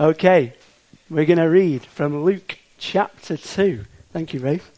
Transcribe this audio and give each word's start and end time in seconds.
Okay, 0.00 0.54
we're 1.10 1.26
going 1.26 1.36
to 1.38 1.44
read 1.44 1.84
from 1.84 2.24
Luke 2.24 2.56
chapter 2.78 3.36
2. 3.36 3.84
Thank 4.14 4.32
you, 4.32 4.40
Rafe. 4.40 4.70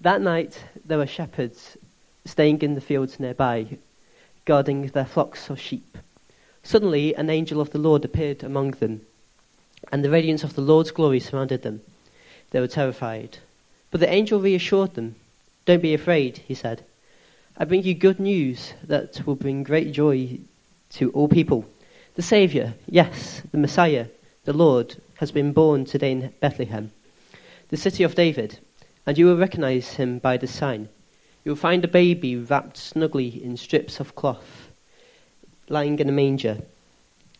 That 0.00 0.22
night 0.22 0.64
there 0.86 0.96
were 0.96 1.06
shepherds 1.06 1.76
staying 2.24 2.62
in 2.62 2.74
the 2.74 2.80
fields 2.80 3.20
nearby, 3.20 3.76
guarding 4.46 4.86
their 4.86 5.04
flocks 5.04 5.50
of 5.50 5.60
sheep. 5.60 5.98
Suddenly 6.62 7.14
an 7.16 7.28
angel 7.28 7.60
of 7.60 7.68
the 7.68 7.78
Lord 7.78 8.02
appeared 8.06 8.42
among 8.42 8.70
them, 8.70 9.02
and 9.92 10.02
the 10.02 10.08
radiance 10.08 10.42
of 10.42 10.54
the 10.54 10.62
Lord's 10.62 10.90
glory 10.90 11.20
surrounded 11.20 11.60
them. 11.60 11.82
They 12.50 12.60
were 12.60 12.66
terrified. 12.66 13.36
But 13.90 14.00
the 14.00 14.10
angel 14.10 14.40
reassured 14.40 14.94
them. 14.94 15.16
Don't 15.66 15.82
be 15.82 15.92
afraid, 15.92 16.38
he 16.38 16.54
said. 16.54 16.82
I 17.58 17.66
bring 17.66 17.82
you 17.82 17.92
good 17.92 18.18
news 18.18 18.72
that 18.84 19.26
will 19.26 19.36
bring 19.36 19.64
great 19.64 19.92
joy 19.92 20.38
to 20.92 21.10
all 21.10 21.28
people. 21.28 21.66
The 22.16 22.22
Saviour, 22.22 22.74
yes, 22.88 23.40
the 23.52 23.58
Messiah, 23.58 24.08
the 24.44 24.52
Lord, 24.52 25.00
has 25.18 25.30
been 25.30 25.52
born 25.52 25.84
today 25.84 26.10
in 26.10 26.34
Bethlehem, 26.40 26.90
the 27.68 27.76
city 27.76 28.02
of 28.02 28.16
David, 28.16 28.58
and 29.06 29.16
you 29.16 29.26
will 29.26 29.36
recognize 29.36 29.94
him 29.94 30.18
by 30.18 30.36
this 30.36 30.52
sign. 30.52 30.88
You 31.44 31.52
will 31.52 31.56
find 31.56 31.84
a 31.84 31.88
baby 31.88 32.34
wrapped 32.34 32.76
snugly 32.76 33.28
in 33.28 33.56
strips 33.56 34.00
of 34.00 34.16
cloth, 34.16 34.70
lying 35.68 36.00
in 36.00 36.08
a 36.08 36.12
manger. 36.12 36.62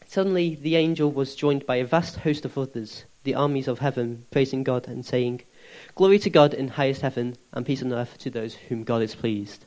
Suddenly 0.06 0.54
the 0.54 0.76
angel 0.76 1.10
was 1.10 1.34
joined 1.34 1.66
by 1.66 1.76
a 1.76 1.84
vast 1.84 2.18
host 2.18 2.44
of 2.44 2.56
others, 2.56 3.04
the 3.24 3.34
armies 3.34 3.66
of 3.66 3.80
heaven, 3.80 4.24
praising 4.30 4.62
God 4.62 4.86
and 4.86 5.04
saying, 5.04 5.42
Glory 5.96 6.20
to 6.20 6.30
God 6.30 6.54
in 6.54 6.68
highest 6.68 7.00
heaven, 7.00 7.36
and 7.52 7.66
peace 7.66 7.82
on 7.82 7.92
earth 7.92 8.18
to 8.18 8.30
those 8.30 8.54
whom 8.54 8.84
God 8.84 9.02
is 9.02 9.16
pleased. 9.16 9.66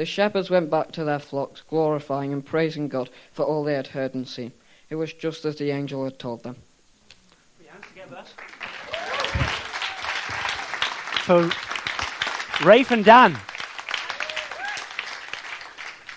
The 0.00 0.06
shepherds 0.06 0.48
went 0.48 0.70
back 0.70 0.92
to 0.92 1.04
their 1.04 1.18
flocks, 1.18 1.60
glorifying 1.68 2.32
and 2.32 2.42
praising 2.42 2.88
God 2.88 3.10
for 3.32 3.44
all 3.44 3.64
they 3.64 3.74
had 3.74 3.88
heard 3.88 4.14
and 4.14 4.26
seen. 4.26 4.50
It 4.88 4.94
was 4.94 5.12
just 5.12 5.44
as 5.44 5.56
the 5.56 5.72
angel 5.72 6.04
had 6.04 6.18
told 6.18 6.42
them. 6.42 6.56
For 11.24 11.50
Rafe 12.64 12.90
and 12.90 13.04
Dan. 13.04 13.36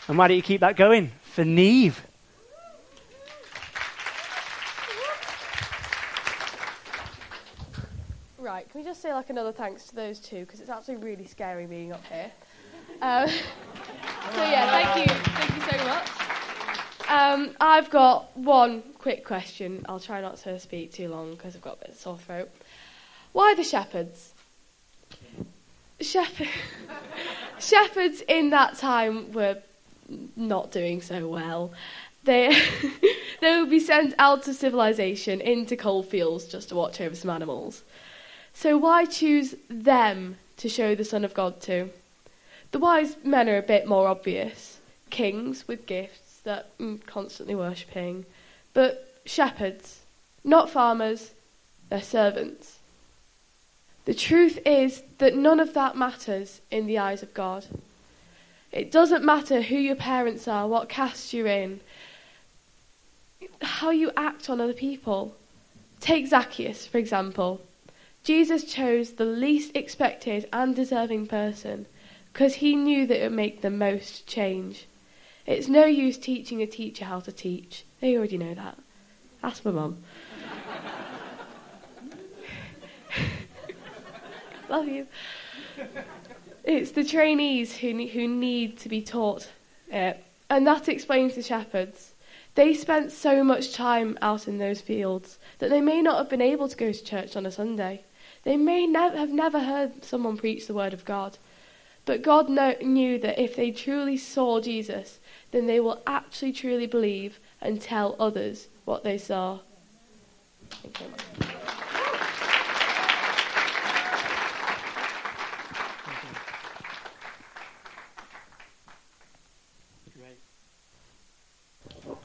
And 0.08 0.18
why 0.18 0.30
don't 0.30 0.38
you 0.38 0.44
keep 0.44 0.62
that 0.62 0.78
going? 0.78 1.12
For 1.34 1.44
Neve. 1.44 2.02
Right, 8.38 8.70
can 8.70 8.80
we 8.80 8.86
just 8.86 9.02
say 9.02 9.14
like 9.14 9.30
another 9.30 9.52
thanks 9.52 9.88
to 9.88 9.96
those 9.96 10.22
two 10.22 10.40
because 10.46 10.62
it's 10.62 10.70
actually 10.70 10.96
really 10.96 11.26
scary 11.26 11.66
being 11.66 11.92
up 11.92 12.06
here. 12.06 12.32
Um, 13.02 13.30
so 14.34 14.44
yeah, 14.44 14.70
thank 14.72 15.10
you, 15.10 15.16
thank 15.16 15.56
you 15.56 15.78
so 15.78 15.86
much. 15.86 16.10
Um, 17.10 17.56
I've 17.60 17.90
got 17.90 18.36
one 18.38 18.84
quick 18.98 19.24
question. 19.24 19.86
I'll 19.88 20.00
try 20.00 20.22
not 20.22 20.38
to 20.38 20.60
speak 20.60 20.92
too 20.94 21.10
long 21.10 21.32
because 21.32 21.56
I've 21.56 21.62
got 21.62 21.78
a 21.78 21.80
bit 21.82 21.90
of 21.90 21.96
sore 21.96 22.18
throat. 22.18 22.50
Why 23.34 23.54
the 23.56 23.64
shepherds? 23.64 24.34
Shepherd, 26.02 26.50
shepherds 27.60 28.22
in 28.28 28.50
that 28.50 28.78
time 28.78 29.32
were 29.32 29.58
not 30.36 30.72
doing 30.72 31.02
so 31.02 31.28
well. 31.28 31.72
They 32.24 32.58
they 33.42 33.60
would 33.60 33.70
be 33.70 33.80
sent 33.80 34.14
out 34.18 34.44
to 34.44 34.54
civilization 34.54 35.42
into 35.42 35.76
coal 35.76 36.04
fields 36.04 36.46
just 36.46 36.70
to 36.70 36.76
watch 36.76 37.00
over 37.02 37.16
some 37.16 37.30
animals. 37.30 37.84
So 38.54 38.78
why 38.78 39.06
choose 39.06 39.56
them 39.70 40.38
to 40.58 40.70
show 40.70 40.96
the 40.96 41.06
Son 41.06 41.26
of 41.26 41.34
God 41.34 41.60
to? 41.62 41.90
The 42.74 42.80
wise 42.80 43.18
men 43.24 43.48
are 43.50 43.58
a 43.58 43.62
bit 43.62 43.88
more 43.88 44.08
obvious 44.08 44.80
kings 45.12 45.68
with 45.68 45.86
gifts 45.86 46.40
that 46.44 46.76
mm, 46.80 47.06
constantly 47.06 47.54
worshipping, 47.54 48.26
but 48.74 49.22
shepherds, 49.26 50.00
not 50.44 50.72
farmers, 50.72 51.34
they're 51.90 52.02
servants. 52.02 52.80
The 54.06 54.16
truth 54.16 54.58
is 54.66 55.04
that 55.20 55.36
none 55.36 55.60
of 55.60 55.76
that 55.76 55.96
matters 55.96 56.62
in 56.72 56.88
the 56.88 56.98
eyes 56.98 57.22
of 57.22 57.36
God. 57.36 57.68
It 58.72 58.92
doesn't 58.92 59.24
matter 59.24 59.62
who 59.62 59.76
your 59.76 59.96
parents 59.96 60.48
are, 60.48 60.68
what 60.68 60.90
caste 60.90 61.32
you're 61.32 61.46
in, 61.46 61.80
how 63.62 63.92
you 63.92 64.10
act 64.18 64.50
on 64.50 64.60
other 64.60 64.74
people. 64.74 65.36
Take 66.00 66.26
Zacchaeus, 66.26 66.88
for 66.88 66.98
example. 66.98 67.62
Jesus 68.24 68.64
chose 68.64 69.12
the 69.12 69.26
least 69.26 69.76
expected 69.76 70.50
and 70.52 70.76
deserving 70.76 71.28
person 71.28 71.86
because 72.34 72.56
he 72.56 72.76
knew 72.76 73.06
that 73.06 73.20
it 73.20 73.30
would 73.30 73.38
make 73.38 73.62
the 73.62 73.70
most 73.70 74.26
change. 74.26 74.88
It's 75.46 75.68
no 75.68 75.86
use 75.86 76.18
teaching 76.18 76.64
a 76.64 76.68
teacher 76.68 77.06
how 77.06 77.20
to 77.20 77.32
teach. 77.32 77.86
They 78.02 78.18
already 78.18 78.40
know 78.40 78.56
that. 78.56 78.80
Ask 79.44 79.64
my 79.64 79.72
mum. 79.72 79.98
Love 84.70 84.88
you. 84.88 85.06
It's 86.64 86.92
the 86.92 87.04
trainees 87.04 87.78
who, 87.78 88.08
who 88.08 88.28
need 88.28 88.80
to 88.80 88.90
be 88.90 89.02
taught 89.02 89.50
it. 89.92 90.24
And 90.50 90.66
that 90.66 90.90
explains 90.90 91.36
the 91.36 91.44
shepherds. 91.44 92.14
They 92.56 92.74
spent 92.74 93.12
so 93.12 93.44
much 93.44 93.74
time 93.74 94.18
out 94.22 94.48
in 94.48 94.58
those 94.58 94.82
fields 94.82 95.38
that 95.60 95.70
they 95.70 95.82
may 95.82 96.02
not 96.02 96.18
have 96.18 96.30
been 96.30 96.42
able 96.42 96.68
to 96.68 96.78
go 96.78 96.92
to 96.92 97.04
church 97.04 97.36
on 97.36 97.46
a 97.46 97.52
Sunday. 97.52 98.04
They 98.44 98.58
may 98.58 98.92
have 98.92 99.30
never 99.30 99.60
heard 99.60 100.04
someone 100.04 100.38
preach 100.38 100.66
the 100.66 100.74
word 100.74 100.94
of 100.94 101.06
God. 101.06 101.38
But 102.06 102.22
God 102.22 102.50
know, 102.50 102.76
knew 102.82 103.18
that 103.20 103.42
if 103.42 103.56
they 103.56 103.72
truly 103.72 104.18
saw 104.18 104.60
Jesus, 104.60 105.20
then 105.52 105.68
they 105.68 105.80
will 105.80 106.02
actually 106.06 106.52
truly 106.52 106.86
believe 106.86 107.40
and 107.62 107.80
tell 107.80 108.16
others 108.20 108.68
what 108.84 109.04
they 109.04 109.18
saw. 109.18 109.60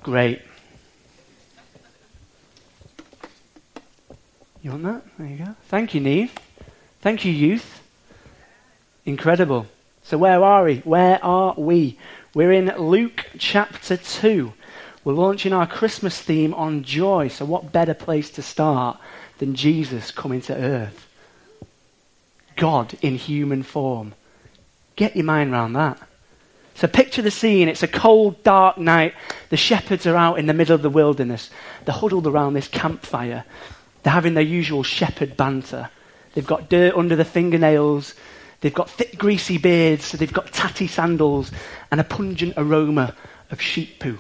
Great. 0.03 0.41
You 4.63 4.71
want 4.71 4.83
that? 4.85 5.03
There 5.19 5.27
you 5.27 5.45
go. 5.45 5.55
Thank 5.69 5.95
you, 5.95 6.01
Neve. 6.01 6.33
Thank 7.01 7.27
you, 7.27 7.33
youth. 7.33 7.78
Incredible. 9.09 9.65
So, 10.03 10.19
where 10.19 10.45
are 10.45 10.65
we? 10.65 10.81
Where 10.81 11.19
are 11.25 11.55
we? 11.57 11.99
We're 12.35 12.53
in 12.53 12.67
Luke 12.77 13.25
chapter 13.39 13.97
2. 13.97 14.53
We're 15.03 15.15
launching 15.15 15.55
our 15.55 15.67
Christmas 15.67 16.21
theme 16.21 16.53
on 16.53 16.83
joy. 16.83 17.29
So, 17.29 17.47
what 17.47 17.73
better 17.73 17.95
place 17.95 18.29
to 18.33 18.43
start 18.43 18.99
than 19.39 19.55
Jesus 19.55 20.11
coming 20.11 20.43
to 20.43 20.55
earth? 20.55 21.09
God 22.57 22.99
in 23.01 23.15
human 23.15 23.63
form. 23.63 24.13
Get 24.95 25.17
your 25.17 25.25
mind 25.25 25.55
around 25.55 25.73
that. 25.73 25.99
So, 26.75 26.87
picture 26.87 27.23
the 27.23 27.31
scene. 27.31 27.71
It's 27.71 27.83
a 27.83 27.89
cold, 27.89 28.45
dark 28.45 28.77
night. 28.77 29.15
The 29.49 29.57
shepherds 29.57 30.07
are 30.07 30.17
out 30.17 30.39
in 30.39 30.45
the 30.45 30.53
middle 30.53 30.75
of 30.75 30.83
the 30.83 30.91
wilderness. 30.91 31.49
They're 31.87 31.95
huddled 31.95 32.27
around 32.27 32.53
this 32.53 32.69
campfire. 32.69 33.47
They're 34.03 34.13
having 34.13 34.35
their 34.35 34.43
usual 34.43 34.83
shepherd 34.83 35.35
banter. 35.35 35.89
They've 36.35 36.47
got 36.47 36.69
dirt 36.69 36.95
under 36.95 37.17
the 37.17 37.25
fingernails. 37.25 38.15
They've 38.61 38.75
got 38.75 38.91
thick, 38.91 39.19
greasy 39.19 39.59
beards, 39.59 40.05
so 40.05 40.17
they've 40.17 40.33
got 40.33 40.53
tatty 40.53 40.89
sandals 40.89 41.53
and 41.91 42.01
a 42.01 42.05
pungent 42.05 42.55
aroma 42.57 43.15
of 43.51 43.61
sheep 43.61 44.01
poo. 44.01 44.19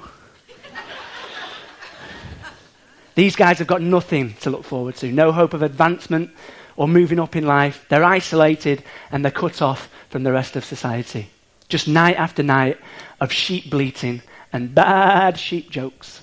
These 3.14 3.35
guys 3.35 3.58
have 3.58 3.67
got 3.67 3.82
nothing 3.82 4.35
to 4.43 4.50
look 4.50 4.62
forward 4.62 4.94
to, 4.96 5.11
no 5.11 5.32
hope 5.32 5.52
of 5.52 5.62
advancement 5.62 6.31
or 6.76 6.87
moving 6.87 7.19
up 7.19 7.35
in 7.35 7.44
life. 7.44 7.85
They're 7.88 8.05
isolated 8.05 8.85
and 9.11 9.25
they're 9.25 9.32
cut 9.32 9.61
off 9.61 9.90
from 10.08 10.23
the 10.23 10.31
rest 10.31 10.55
of 10.55 10.64
society. 10.64 11.29
Just 11.69 11.88
night 11.88 12.17
after 12.17 12.44
night 12.44 12.79
of 13.20 13.32
sheep 13.32 13.70
bleating 13.70 14.23
and 14.52 14.73
bad 14.73 15.37
sheep 15.37 15.69
jokes. 15.69 16.23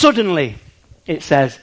Suddenly, 0.00 0.56
it 1.06 1.22
says, 1.22 1.58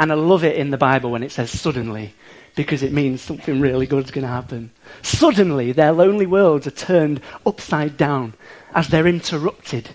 and 0.00 0.10
I 0.10 0.16
love 0.16 0.42
it 0.42 0.56
in 0.56 0.70
the 0.70 0.76
Bible 0.76 1.12
when 1.12 1.22
it 1.22 1.30
says 1.30 1.52
suddenly, 1.52 2.12
because 2.56 2.82
it 2.82 2.92
means 2.92 3.22
something 3.22 3.60
really 3.60 3.86
good's 3.86 4.10
going 4.10 4.26
to 4.26 4.28
happen. 4.28 4.72
Suddenly, 5.02 5.70
their 5.70 5.92
lonely 5.92 6.26
worlds 6.26 6.66
are 6.66 6.72
turned 6.72 7.20
upside 7.46 7.96
down 7.96 8.34
as 8.74 8.88
they're 8.88 9.06
interrupted 9.06 9.88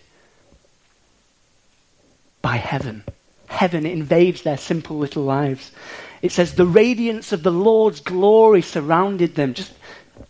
by 2.41 2.55
heaven. 2.55 3.03
Heaven 3.47 3.85
invades 3.85 4.43
their 4.43 4.55
simple 4.55 4.97
little 4.97 5.25
lives. 5.25 5.73
It 6.21 6.31
says, 6.31 6.55
the 6.55 6.65
radiance 6.65 7.33
of 7.33 7.43
the 7.43 7.51
Lord's 7.51 7.99
glory 7.99 8.61
surrounded 8.61 9.35
them. 9.35 9.53
Just 9.53 9.73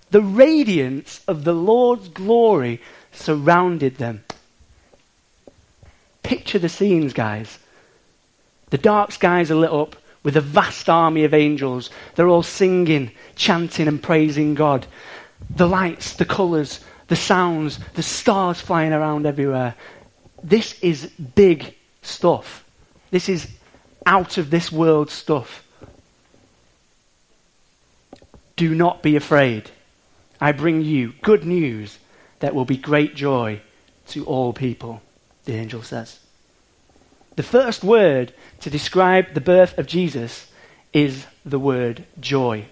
the 0.10 0.24
radiance 0.24 1.22
of 1.28 1.44
the 1.44 1.54
Lord's 1.54 2.08
glory 2.08 2.82
surrounded 3.12 3.98
them. 3.98 4.24
Picture 6.24 6.60
the 6.60 6.70
scenes, 6.70 7.14
guys. 7.14 7.60
The 8.70 8.78
dark 8.78 9.12
skies 9.12 9.52
are 9.52 9.56
lit 9.56 9.72
up 9.72 9.96
with 10.24 10.38
a 10.38 10.42
vast 10.42 10.90
army 10.90 11.26
of 11.26 11.34
angels. 11.34 11.90
They're 12.16 12.30
all 12.30 12.44
singing, 12.44 13.12
chanting, 13.36 13.88
and 13.88 14.02
praising 14.02 14.56
God. 14.56 14.88
The 15.56 15.68
lights, 15.68 16.14
the 16.14 16.26
colours, 16.26 16.80
the 17.08 17.16
sounds, 17.16 17.80
the 17.96 18.04
stars 18.04 18.62
flying 18.62 18.94
around 18.94 19.26
everywhere. 19.26 19.76
This 20.42 20.80
is 20.82 21.08
big 21.36 21.76
stuff. 22.02 22.64
This 23.12 23.30
is 23.30 23.48
out 24.06 24.38
of 24.38 24.50
this 24.50 24.72
world 24.72 25.10
stuff. 25.10 25.64
Do 28.56 28.74
not 28.74 29.04
be 29.04 29.16
afraid. 29.16 29.70
I 30.40 30.52
bring 30.52 30.82
you 30.82 31.14
good 31.22 31.46
news 31.46 31.98
that 32.40 32.56
will 32.56 32.66
be 32.66 32.78
great 32.78 33.16
joy 33.16 33.62
to 34.08 34.26
all 34.26 34.54
people, 34.54 35.02
the 35.46 35.56
angel 35.56 35.82
says. 35.82 36.20
The 37.36 37.44
first 37.44 37.84
word 37.84 38.34
to 38.62 38.70
describe 38.70 39.34
the 39.34 39.42
birth 39.42 39.78
of 39.78 39.88
Jesus 39.88 40.48
is 40.94 41.26
the 41.46 41.60
word 41.60 42.06
joy. 42.20 42.66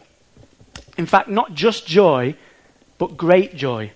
In 0.98 1.06
fact, 1.06 1.30
not 1.30 1.54
just 1.54 1.88
joy, 1.88 2.36
but 2.98 3.18
great 3.18 3.56
joy. 3.56 3.92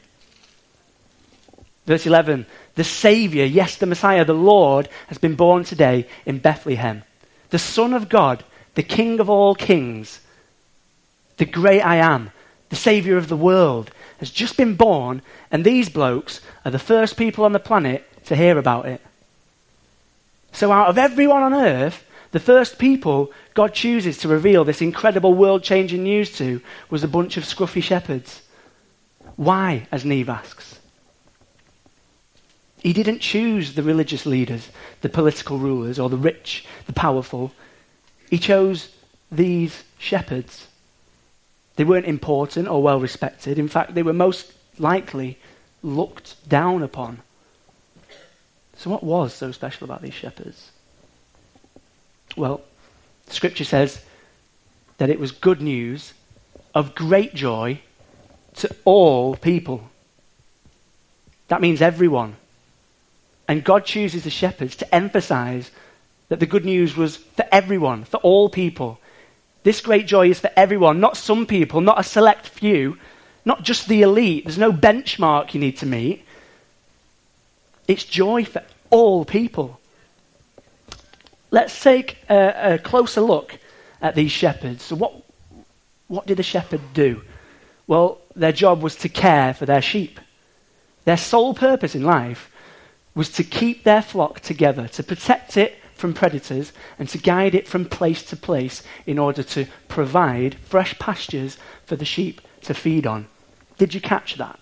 Verse 1.85 2.07
11 2.07 2.47
The 2.73 2.83
Saviour, 2.83 3.45
yes, 3.45 3.77
the 3.77 3.85
Messiah, 3.85 4.25
the 4.25 4.33
Lord, 4.33 4.89
has 5.07 5.17
been 5.17 5.35
born 5.35 5.63
today 5.63 6.07
in 6.25 6.39
Bethlehem. 6.39 7.03
The 7.51 7.59
Son 7.59 7.93
of 7.93 8.09
God, 8.09 8.43
the 8.73 8.83
King 8.83 9.19
of 9.19 9.29
all 9.29 9.53
kings, 9.53 10.19
the 11.37 11.45
great 11.45 11.81
I 11.81 11.97
am, 11.97 12.31
the 12.69 12.75
Saviour 12.75 13.17
of 13.17 13.27
the 13.27 13.37
world, 13.37 13.91
has 14.17 14.31
just 14.31 14.57
been 14.57 14.75
born, 14.75 15.21
and 15.51 15.63
these 15.63 15.89
blokes 15.89 16.41
are 16.63 16.71
the 16.71 16.79
first 16.79 17.17
people 17.17 17.45
on 17.45 17.51
the 17.51 17.59
planet 17.59 18.09
to 18.25 18.35
hear 18.35 18.57
about 18.57 18.85
it. 18.85 19.01
So, 20.51 20.71
out 20.71 20.87
of 20.87 20.97
everyone 20.97 21.43
on 21.43 21.53
earth, 21.53 22.05
the 22.31 22.39
first 22.39 22.77
people 22.77 23.31
God 23.53 23.73
chooses 23.73 24.17
to 24.19 24.27
reveal 24.27 24.65
this 24.65 24.81
incredible 24.81 25.33
world 25.33 25.63
changing 25.63 26.03
news 26.03 26.35
to 26.37 26.61
was 26.89 27.03
a 27.03 27.07
bunch 27.07 27.37
of 27.37 27.45
scruffy 27.45 27.81
shepherds. 27.81 28.41
Why, 29.37 29.87
as 29.91 30.05
Neve 30.05 30.29
asks? 30.29 30.79
He 32.81 32.93
didn't 32.93 33.19
choose 33.19 33.73
the 33.73 33.83
religious 33.83 34.25
leaders, 34.25 34.69
the 35.01 35.09
political 35.09 35.57
rulers, 35.57 35.97
or 35.97 36.09
the 36.09 36.17
rich, 36.17 36.65
the 36.85 36.93
powerful. 36.93 37.51
He 38.29 38.37
chose 38.37 38.89
these 39.31 39.83
shepherds. 39.97 40.67
They 41.77 41.83
weren't 41.83 42.05
important 42.05 42.67
or 42.67 42.83
well 42.83 42.99
respected. 42.99 43.57
In 43.57 43.67
fact, 43.67 43.95
they 43.95 44.03
were 44.03 44.13
most 44.13 44.53
likely 44.77 45.39
looked 45.81 46.47
down 46.47 46.83
upon. 46.83 47.21
So, 48.77 48.89
what 48.89 49.03
was 49.03 49.33
so 49.33 49.51
special 49.51 49.85
about 49.85 50.01
these 50.01 50.13
shepherds? 50.13 50.71
Well, 52.35 52.61
Scripture 53.27 53.63
says 53.63 54.03
that 54.97 55.09
it 55.09 55.19
was 55.19 55.31
good 55.31 55.61
news 55.61 56.13
of 56.73 56.95
great 56.95 57.33
joy 57.33 57.81
to 58.55 58.75
all 58.83 59.35
people. 59.35 59.89
That 61.47 61.61
means 61.61 61.81
everyone. 61.81 62.35
And 63.47 63.63
God 63.63 63.85
chooses 63.85 64.23
the 64.23 64.29
shepherds 64.29 64.75
to 64.77 64.95
emphasize 64.95 65.71
that 66.29 66.39
the 66.39 66.45
good 66.45 66.65
news 66.65 66.97
was 66.97 67.17
for 67.17 67.45
everyone, 67.51 68.03
for 68.03 68.17
all 68.17 68.49
people. 68.49 68.99
This 69.63 69.81
great 69.81 70.07
joy 70.07 70.29
is 70.29 70.39
for 70.39 70.49
everyone, 70.55 70.99
not 70.99 71.17
some 71.17 71.45
people, 71.45 71.81
not 71.81 71.99
a 71.99 72.03
select 72.03 72.47
few, 72.47 72.97
not 73.45 73.63
just 73.63 73.87
the 73.87 74.01
elite. 74.01 74.45
There's 74.45 74.57
no 74.57 74.73
benchmark 74.73 75.53
you 75.53 75.59
need 75.59 75.77
to 75.77 75.85
meet. 75.85 76.24
It's 77.87 78.03
joy 78.03 78.45
for 78.45 78.63
all 78.89 79.25
people. 79.25 79.79
Let's 81.51 81.81
take 81.81 82.17
a, 82.29 82.73
a 82.73 82.79
closer 82.79 83.21
look 83.21 83.57
at 84.01 84.15
these 84.15 84.31
shepherds. 84.31 84.83
So, 84.83 84.95
what, 84.95 85.13
what 86.07 86.25
did 86.25 86.39
a 86.39 86.43
shepherd 86.43 86.81
do? 86.93 87.21
Well, 87.87 88.19
their 88.35 88.51
job 88.51 88.81
was 88.81 88.95
to 88.97 89.09
care 89.09 89.53
for 89.53 89.65
their 89.65 89.81
sheep. 89.81 90.19
Their 91.05 91.17
sole 91.17 91.53
purpose 91.53 91.95
in 91.95 92.03
life 92.03 92.51
was 93.13 93.29
to 93.33 93.43
keep 93.43 93.83
their 93.83 94.01
flock 94.01 94.39
together, 94.41 94.87
to 94.89 95.03
protect 95.03 95.55
it 95.55 95.77
from 95.93 96.13
predators, 96.13 96.73
and 96.99 97.07
to 97.09 97.17
guide 97.17 97.55
it 97.55 97.67
from 97.67 97.85
place 97.85 98.23
to 98.23 98.35
place 98.35 98.83
in 99.05 99.17
order 99.17 99.43
to 99.43 99.65
provide 99.87 100.55
fresh 100.55 100.97
pastures 100.99 101.57
for 101.85 101.95
the 101.95 102.03
sheep 102.03 102.41
to 102.61 102.73
feed 102.73 103.07
on. 103.07 103.27
Did 103.77 103.93
you 103.93 104.01
catch 104.01 104.35
that? 104.35 104.59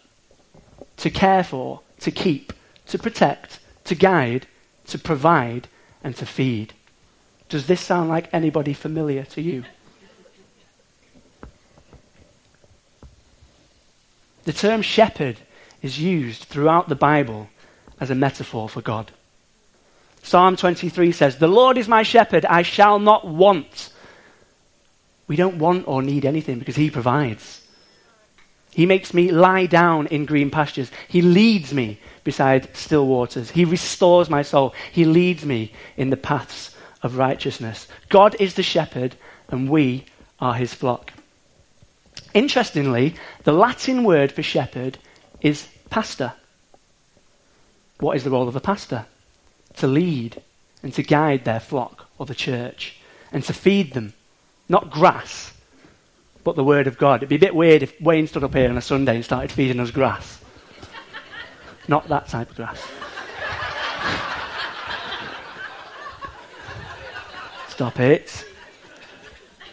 To 0.97 1.09
care 1.09 1.43
for, 1.43 1.79
to 2.01 2.11
keep, 2.11 2.53
to 2.87 2.97
protect, 2.97 3.59
to 3.85 3.95
guide, 3.95 4.47
to 4.87 4.97
provide, 4.97 5.67
and 6.03 6.15
to 6.15 6.25
feed. 6.25 6.73
Does 7.49 7.67
this 7.67 7.81
sound 7.81 8.09
like 8.09 8.33
anybody 8.33 8.73
familiar 8.73 9.23
to 9.25 9.41
you? 9.41 9.63
The 14.45 14.53
term 14.53 14.81
shepherd 14.81 15.37
is 15.81 15.99
used 15.99 16.43
throughout 16.43 16.89
the 16.89 16.95
Bible 16.95 17.49
as 17.99 18.09
a 18.09 18.15
metaphor 18.15 18.67
for 18.67 18.81
God. 18.81 19.11
Psalm 20.21 20.55
23 20.55 21.11
says, 21.11 21.37
The 21.37 21.47
Lord 21.47 21.77
is 21.77 21.87
my 21.87 22.03
shepherd, 22.03 22.45
I 22.45 22.61
shall 22.61 22.99
not 22.99 23.27
want. 23.27 23.91
We 25.27 25.35
don't 25.35 25.57
want 25.57 25.87
or 25.87 26.01
need 26.01 26.25
anything 26.25 26.59
because 26.59 26.75
He 26.75 26.89
provides. 26.89 27.62
He 28.73 28.85
makes 28.85 29.13
me 29.13 29.31
lie 29.31 29.65
down 29.65 30.07
in 30.07 30.25
green 30.25 30.49
pastures. 30.49 30.91
He 31.07 31.21
leads 31.21 31.73
me 31.73 31.99
beside 32.23 32.75
still 32.75 33.05
waters. 33.05 33.51
He 33.51 33.65
restores 33.65 34.29
my 34.29 34.41
soul. 34.41 34.73
He 34.91 35.05
leads 35.05 35.45
me 35.45 35.71
in 35.95 36.09
the 36.09 36.17
paths 36.17 36.75
of 37.01 37.17
righteousness. 37.17 37.87
God 38.09 38.35
is 38.39 38.55
the 38.55 38.63
shepherd, 38.63 39.15
and 39.49 39.69
we 39.69 40.05
are 40.39 40.55
his 40.55 40.73
flock. 40.73 41.13
Interestingly, 42.33 43.15
the 43.43 43.51
Latin 43.51 44.03
word 44.03 44.31
for 44.31 44.41
shepherd 44.41 44.97
is 45.41 45.67
pastor. 45.89 46.33
What 47.99 48.17
is 48.17 48.23
the 48.23 48.31
role 48.31 48.47
of 48.47 48.55
a 48.55 48.59
pastor? 48.59 49.05
To 49.77 49.87
lead 49.87 50.41
and 50.81 50.93
to 50.95 51.03
guide 51.03 51.45
their 51.45 51.59
flock 51.59 52.07
or 52.17 52.25
the 52.25 52.35
church 52.35 52.97
and 53.31 53.43
to 53.43 53.53
feed 53.53 53.93
them. 53.93 54.13
Not 54.67 54.89
grass, 54.89 55.53
but 56.43 56.55
the 56.55 56.63
word 56.63 56.87
of 56.87 56.97
God. 56.97 57.19
It'd 57.19 57.29
be 57.29 57.35
a 57.35 57.39
bit 57.39 57.55
weird 57.55 57.83
if 57.83 57.99
Wayne 58.01 58.27
stood 58.27 58.43
up 58.43 58.53
here 58.53 58.69
on 58.69 58.77
a 58.77 58.81
Sunday 58.81 59.15
and 59.15 59.23
started 59.23 59.51
feeding 59.51 59.79
us 59.79 59.91
grass. 59.91 60.39
Not 61.87 62.07
that 62.09 62.27
type 62.27 62.49
of 62.49 62.55
grass. 62.55 62.85
Stop 67.69 67.99
it. 67.99 68.45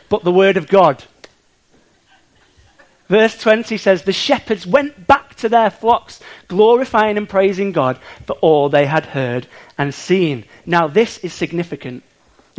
But 0.08 0.24
the 0.24 0.32
word 0.32 0.56
of 0.56 0.68
God. 0.68 1.04
Verse 3.08 3.36
20 3.36 3.76
says, 3.76 4.02
The 4.02 4.12
shepherds 4.12 4.66
went 4.66 5.06
back 5.06 5.34
to 5.36 5.48
their 5.48 5.70
flocks, 5.70 6.20
glorifying 6.48 7.16
and 7.16 7.28
praising 7.28 7.72
God 7.72 7.98
for 8.26 8.34
all 8.34 8.68
they 8.68 8.86
had 8.86 9.06
heard 9.06 9.46
and 9.76 9.92
seen. 9.92 10.44
Now, 10.64 10.86
this 10.86 11.18
is 11.18 11.32
significant. 11.32 12.04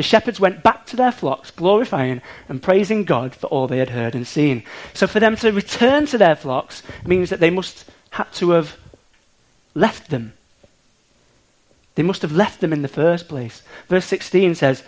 The 0.02 0.08
shepherds 0.08 0.40
went 0.40 0.64
back 0.64 0.88
to 0.88 0.96
their 0.96 1.12
flocks, 1.12 1.52
glorifying 1.52 2.24
and 2.50 2.60
praising 2.60 3.04
God 3.04 3.36
for 3.36 3.46
all 3.46 3.68
they 3.68 3.78
had 3.78 3.92
heard 3.92 4.16
and 4.16 4.26
seen. 4.26 4.64
So, 4.96 5.06
for 5.06 5.20
them 5.20 5.36
to 5.36 5.52
return 5.52 6.08
to 6.08 6.18
their 6.18 6.36
flocks 6.36 6.82
means 7.06 7.30
that 7.30 7.40
they 7.40 7.52
must 7.52 7.86
have 8.10 8.34
to 8.38 8.50
have 8.50 8.78
left 9.76 10.10
them. 10.10 10.34
They 11.94 12.02
must 12.02 12.24
have 12.24 12.32
left 12.32 12.62
them 12.62 12.74
in 12.74 12.82
the 12.82 12.88
first 12.88 13.28
place. 13.28 13.62
Verse 13.90 14.06
16 14.06 14.56
says, 14.56 14.82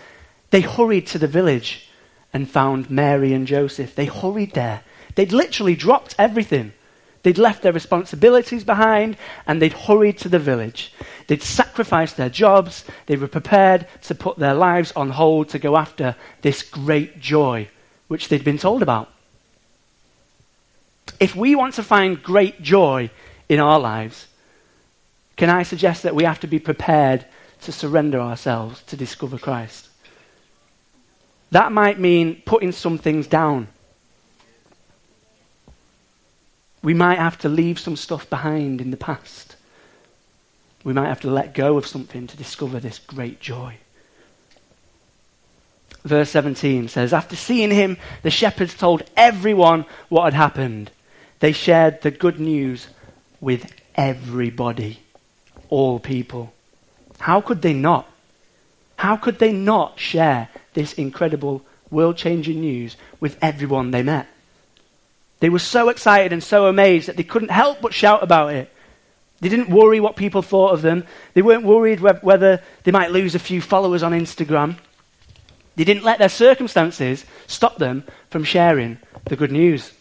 They 0.50 0.62
hurried 0.62 1.06
to 1.10 1.20
the 1.20 1.28
village 1.28 1.88
and 2.34 2.50
found 2.50 2.90
Mary 2.90 3.34
and 3.34 3.46
Joseph. 3.46 3.94
They 3.94 4.08
hurried 4.08 4.54
there. 4.54 4.82
They'd 5.14 5.32
literally 5.32 5.76
dropped 5.76 6.16
everything. 6.18 6.74
They'd 7.24 7.38
left 7.38 7.64
their 7.64 7.72
responsibilities 7.74 8.64
behind 8.64 9.18
and 9.48 9.62
they'd 9.62 9.74
hurried 9.74 10.18
to 10.20 10.30
the 10.30 10.40
village. 10.40 10.94
They'd 11.28 11.42
sacrificed 11.42 12.18
their 12.18 12.30
jobs. 12.30 12.84
They 13.06 13.16
were 13.16 13.30
prepared 13.30 13.88
to 14.04 14.16
put 14.16 14.38
their 14.38 14.54
lives 14.54 14.92
on 14.92 15.10
hold 15.10 15.50
to 15.50 15.60
go 15.60 15.78
after 15.78 16.16
this 16.42 16.62
great 16.62 17.20
joy 17.20 17.70
which 18.10 18.28
they'd 18.28 18.44
been 18.44 18.58
told 18.58 18.84
about. 18.84 19.10
If 21.20 21.36
we 21.36 21.56
want 21.56 21.76
to 21.76 21.84
find 21.84 22.22
great 22.22 22.62
joy 22.62 23.10
in 23.48 23.60
our 23.60 23.80
lives, 23.80 24.28
can 25.38 25.50
I 25.50 25.64
suggest 25.64 26.04
that 26.04 26.16
we 26.16 26.26
have 26.26 26.42
to 26.42 26.48
be 26.48 26.60
prepared 26.60 27.26
to 27.62 27.72
surrender 27.72 28.20
ourselves 28.20 28.84
to 28.84 28.98
discover 28.98 29.38
Christ? 29.38 29.88
That 31.52 31.72
might 31.72 32.00
mean 32.00 32.42
putting 32.46 32.72
some 32.72 32.98
things 32.98 33.28
down. 33.28 33.68
We 36.84 36.94
might 36.94 37.18
have 37.18 37.38
to 37.40 37.50
leave 37.50 37.80
some 37.80 37.96
stuff 37.96 38.30
behind 38.30 38.82
in 38.82 38.92
the 38.92 38.98
past. 38.98 39.56
We 40.84 40.92
might 40.92 41.08
have 41.08 41.22
to 41.22 41.32
let 41.32 41.54
go 41.54 41.78
of 41.78 41.88
something 41.88 42.28
to 42.28 42.38
discover 42.38 42.80
this 42.80 43.00
great 43.00 43.40
joy. 43.40 43.78
Verse 46.04 46.30
17 46.32 46.90
says, 46.90 47.14
After 47.14 47.38
seeing 47.38 47.72
him, 47.72 47.98
the 48.22 48.30
shepherds 48.30 48.74
told 48.74 49.04
everyone 49.16 49.86
what 50.10 50.26
had 50.26 50.34
happened. 50.34 50.92
They 51.40 51.54
shared 51.54 52.02
the 52.02 52.12
good 52.12 52.40
news 52.40 52.88
with 53.40 53.74
everybody, 53.96 55.00
all 55.70 56.00
people. 56.00 56.54
How 57.20 57.40
could 57.40 57.62
they 57.62 57.74
not? 57.74 58.10
How 58.98 59.16
could 59.16 59.40
they 59.40 59.54
not 59.54 60.00
share 60.00 60.50
this 60.74 60.94
incredible, 60.94 61.62
world 61.90 62.18
changing 62.18 62.60
news 62.60 62.98
with 63.22 63.38
everyone 63.42 63.92
they 63.92 64.04
met? 64.04 64.28
They 65.44 65.50
were 65.50 65.60
so 65.60 65.90
excited 65.90 66.32
and 66.32 66.42
so 66.42 66.68
amazed 66.68 67.10
that 67.10 67.18
they 67.18 67.24
couldn't 67.24 67.52
help 67.52 67.82
but 67.82 67.94
shout 67.94 68.24
about 68.24 68.54
it. 68.54 68.74
They 69.42 69.50
didn't 69.50 69.70
worry 69.70 70.00
what 70.00 70.16
people 70.16 70.42
thought 70.42 70.72
of 70.72 70.82
them. 70.82 71.04
They 71.34 71.42
weren't 71.42 71.66
worried 71.66 72.00
whether 72.00 72.64
they 72.84 72.92
might 72.92 73.12
lose 73.12 73.36
a 73.36 73.40
few 73.40 73.60
followers 73.60 74.04
on 74.04 74.14
Instagram. 74.14 74.78
They 75.76 75.84
didn't 75.84 76.06
let 76.06 76.18
their 76.18 76.30
circumstances 76.30 77.26
stop 77.46 77.78
them 77.78 78.06
from 78.30 78.46
sharing 78.46 79.00
the 79.26 79.36
good 79.36 79.52
news. 79.52 79.92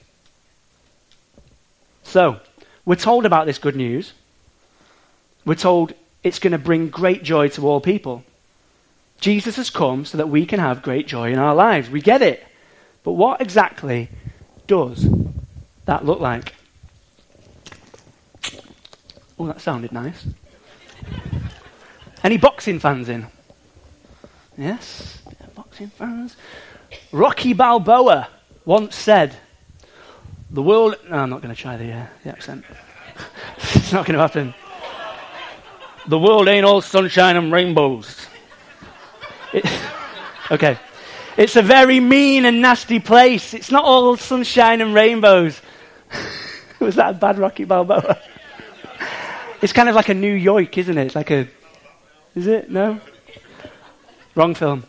So, 2.05 2.39
we're 2.85 2.95
told 2.95 3.27
about 3.27 3.47
this 3.47 3.59
good 3.59 3.75
news. 3.75 4.13
We're 5.45 5.57
told 5.57 5.93
it's 6.23 6.39
going 6.39 6.53
to 6.53 6.59
bring 6.59 6.89
great 6.89 7.25
joy 7.25 7.49
to 7.49 7.67
all 7.67 7.81
people. 7.81 8.23
Jesus 9.19 9.57
has 9.57 9.71
come 9.71 10.05
so 10.05 10.19
that 10.19 10.29
we 10.29 10.47
can 10.47 10.61
have 10.61 10.83
great 10.83 11.09
joy 11.09 11.33
in 11.33 11.41
our 11.41 11.57
lives. 11.57 11.91
We 11.91 12.01
get 12.01 12.23
it. 12.23 12.47
But 13.03 13.15
what 13.15 13.41
exactly 13.41 14.09
does 14.69 15.05
that 15.87 16.05
look 16.05 16.21
like? 16.21 16.55
Oh, 19.39 19.47
that 19.47 19.61
sounded 19.61 19.93
nice. 19.93 20.27
Any 22.23 22.37
boxing 22.37 22.79
fans 22.79 23.09
in? 23.09 23.27
Yes, 24.57 25.21
boxing 25.55 25.89
fans. 25.89 26.37
Rocky 27.11 27.53
Balboa 27.53 28.29
once 28.65 28.95
said, 28.95 29.35
The 30.51 30.63
world. 30.63 30.97
No, 31.09 31.17
I'm 31.17 31.31
not 31.31 31.43
going 31.43 31.55
to 31.55 31.61
try 31.61 31.77
the, 31.77 31.93
uh, 31.93 32.07
the 32.23 32.31
accent. 32.31 32.65
it's 33.57 33.93
not 33.93 34.07
going 34.07 34.17
to 34.17 34.21
happen. 34.21 34.55
The 36.07 36.19
world 36.19 36.49
ain't 36.49 36.67
all 36.67 36.81
sunshine 36.81 37.37
and 37.37 37.53
rainbows. 37.53 38.27
It, 39.53 39.65
okay. 40.51 40.79
It's 41.37 41.57
a 41.57 41.63
very 41.63 41.99
mean 41.99 42.45
and 42.45 42.61
nasty 42.61 43.01
place. 43.01 43.55
It's 43.55 43.71
not 43.71 43.85
all 43.85 44.17
sunshine 44.17 44.81
and 44.81 44.95
rainbows. 44.95 45.61
Was 46.83 46.97
that 46.97 47.11
a 47.11 47.19
bad 47.19 47.39
Rocky 47.39 47.65
Balboa? 47.65 48.19
it's 49.63 49.73
kind 49.73 49.89
of 49.89 49.95
like 49.95 50.09
a 50.09 50.15
New 50.15 50.33
York, 50.33 50.77
isn't 50.79 50.99
it? 50.99 51.07
It's 51.07 51.15
like 51.15 51.31
a. 51.31 51.49
Is 52.35 52.47
it? 52.47 52.71
No? 52.71 53.01
Wrong 54.35 54.55
film. 54.55 54.85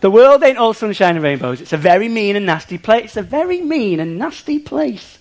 The 0.00 0.10
world 0.10 0.42
ain't 0.42 0.58
all 0.58 0.74
sunshine 0.74 1.16
and 1.16 1.24
rainbows. 1.24 1.60
It's 1.60 1.72
a 1.72 1.78
very 1.78 2.08
mean 2.08 2.36
and 2.36 2.46
nasty 2.46 2.78
place. 2.78 3.04
It's 3.04 3.16
a 3.16 3.22
very 3.22 3.60
mean 3.60 4.00
and 4.00 4.18
nasty 4.18 4.58
place. 4.58 5.18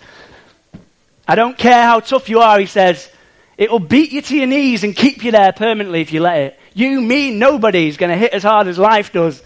I 1.28 1.36
don't 1.36 1.58
care 1.58 1.84
how 1.84 2.02
tough 2.02 2.30
you 2.30 2.40
are, 2.40 2.60
he 2.60 2.66
says. 2.66 3.10
It 3.58 3.72
will 3.72 3.80
beat 3.80 4.12
you 4.12 4.22
to 4.22 4.36
your 4.36 4.48
knees 4.48 4.84
and 4.84 4.96
keep 4.96 5.24
you 5.24 5.32
there 5.32 5.54
permanently 5.54 6.02
if 6.02 6.12
you 6.12 6.20
let 6.20 6.38
it. 6.38 6.60
You, 6.74 7.00
me, 7.00 7.32
nobody's 7.32 7.98
going 7.98 8.12
to 8.12 8.18
hit 8.18 8.34
as 8.34 8.44
hard 8.44 8.68
as 8.68 8.78
life 8.78 9.14
does. 9.14 9.42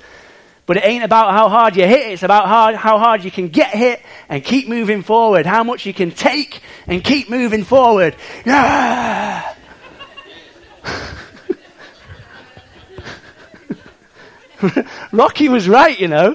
But 0.70 0.78
it 0.78 0.86
ain't 0.86 1.04
about 1.04 1.32
how 1.32 1.50
hard 1.50 1.76
you 1.76 1.88
hit, 1.88 2.12
it's 2.12 2.22
about 2.22 2.48
how, 2.48 2.76
how 2.76 3.00
hard 3.00 3.24
you 3.24 3.32
can 3.32 3.48
get 3.48 3.72
hit 3.72 4.04
and 4.30 4.44
keep 4.44 4.68
moving 4.68 5.02
forward. 5.02 5.48
How 5.48 5.64
much 5.64 5.88
you 5.88 5.96
can 5.96 6.12
take 6.12 6.62
and 6.86 7.04
keep 7.04 7.28
moving 7.28 7.64
forward. 7.64 8.16
Yeah! 8.46 9.56
Rocky 15.12 15.50
was 15.50 15.68
right, 15.68 16.00
you 16.00 16.08
know. 16.08 16.34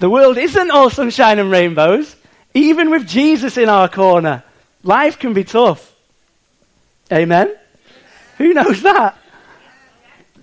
The 0.00 0.10
world 0.10 0.36
isn't 0.36 0.72
all 0.72 0.90
sunshine 0.90 1.38
and 1.38 1.48
rainbows. 1.48 2.16
Even 2.54 2.90
with 2.90 3.06
Jesus 3.06 3.56
in 3.56 3.68
our 3.68 3.88
corner, 3.88 4.42
life 4.82 5.20
can 5.20 5.32
be 5.32 5.44
tough. 5.44 5.94
Amen? 7.12 7.54
Who 8.38 8.52
knows 8.52 8.82
that? 8.82 9.16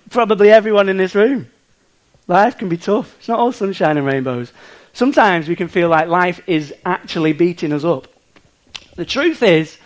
Probably 0.08 0.50
everyone 0.50 0.88
in 0.88 0.96
this 0.96 1.14
room. 1.14 1.51
Life 2.28 2.58
can 2.58 2.68
be 2.68 2.76
tough. 2.76 3.16
It's 3.18 3.28
not 3.28 3.38
all 3.38 3.52
sunshine 3.52 3.96
and 3.96 4.06
rainbows. 4.06 4.52
Sometimes 4.92 5.48
we 5.48 5.56
can 5.56 5.68
feel 5.68 5.88
like 5.88 6.08
life 6.08 6.40
is 6.46 6.74
actually 6.84 7.32
beating 7.32 7.72
us 7.72 7.84
up. 7.84 8.08
The 8.96 9.04
truth 9.04 9.42
is, 9.42 9.78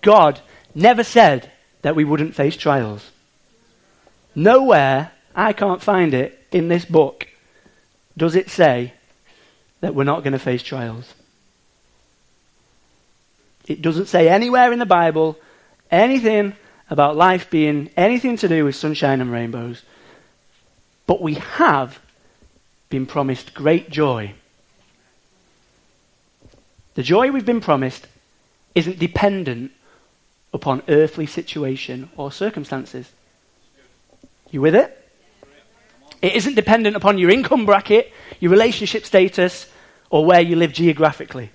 God 0.00 0.40
never 0.74 1.04
said 1.04 1.50
that 1.82 1.96
we 1.96 2.04
wouldn't 2.04 2.34
face 2.34 2.56
trials. 2.56 3.10
Nowhere, 4.34 5.12
I 5.34 5.52
can't 5.52 5.82
find 5.82 6.14
it 6.14 6.46
in 6.52 6.68
this 6.68 6.84
book, 6.84 7.26
does 8.16 8.34
it 8.34 8.50
say 8.50 8.94
that 9.82 9.94
we're 9.94 10.04
not 10.04 10.22
going 10.22 10.32
to 10.32 10.38
face 10.38 10.62
trials. 10.62 11.12
It 13.66 13.82
doesn't 13.82 14.06
say 14.06 14.28
anywhere 14.28 14.72
in 14.72 14.78
the 14.78 14.86
Bible 14.86 15.36
anything 15.90 16.54
about 16.88 17.16
life 17.16 17.50
being 17.50 17.90
anything 17.96 18.36
to 18.38 18.48
do 18.48 18.64
with 18.64 18.76
sunshine 18.76 19.20
and 19.20 19.30
rainbows. 19.30 19.82
But 21.12 21.20
we 21.20 21.34
have 21.34 22.00
been 22.88 23.04
promised 23.04 23.52
great 23.52 23.90
joy. 23.90 24.32
The 26.94 27.02
joy 27.02 27.30
we've 27.30 27.44
been 27.44 27.60
promised 27.60 28.06
isn't 28.74 28.98
dependent 28.98 29.72
upon 30.54 30.82
earthly 30.88 31.26
situation 31.26 32.08
or 32.16 32.32
circumstances. 32.32 33.12
You 34.50 34.62
with 34.62 34.74
it? 34.74 35.06
It 36.22 36.34
isn't 36.34 36.54
dependent 36.54 36.96
upon 36.96 37.18
your 37.18 37.28
income 37.28 37.66
bracket, 37.66 38.10
your 38.40 38.50
relationship 38.50 39.04
status, 39.04 39.70
or 40.08 40.24
where 40.24 40.40
you 40.40 40.56
live 40.56 40.72
geographically. 40.72 41.50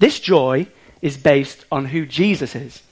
This 0.00 0.18
joy 0.18 0.66
is 1.02 1.16
based 1.16 1.64
on 1.70 1.84
who 1.84 2.04
Jesus 2.04 2.56
is. 2.56 2.82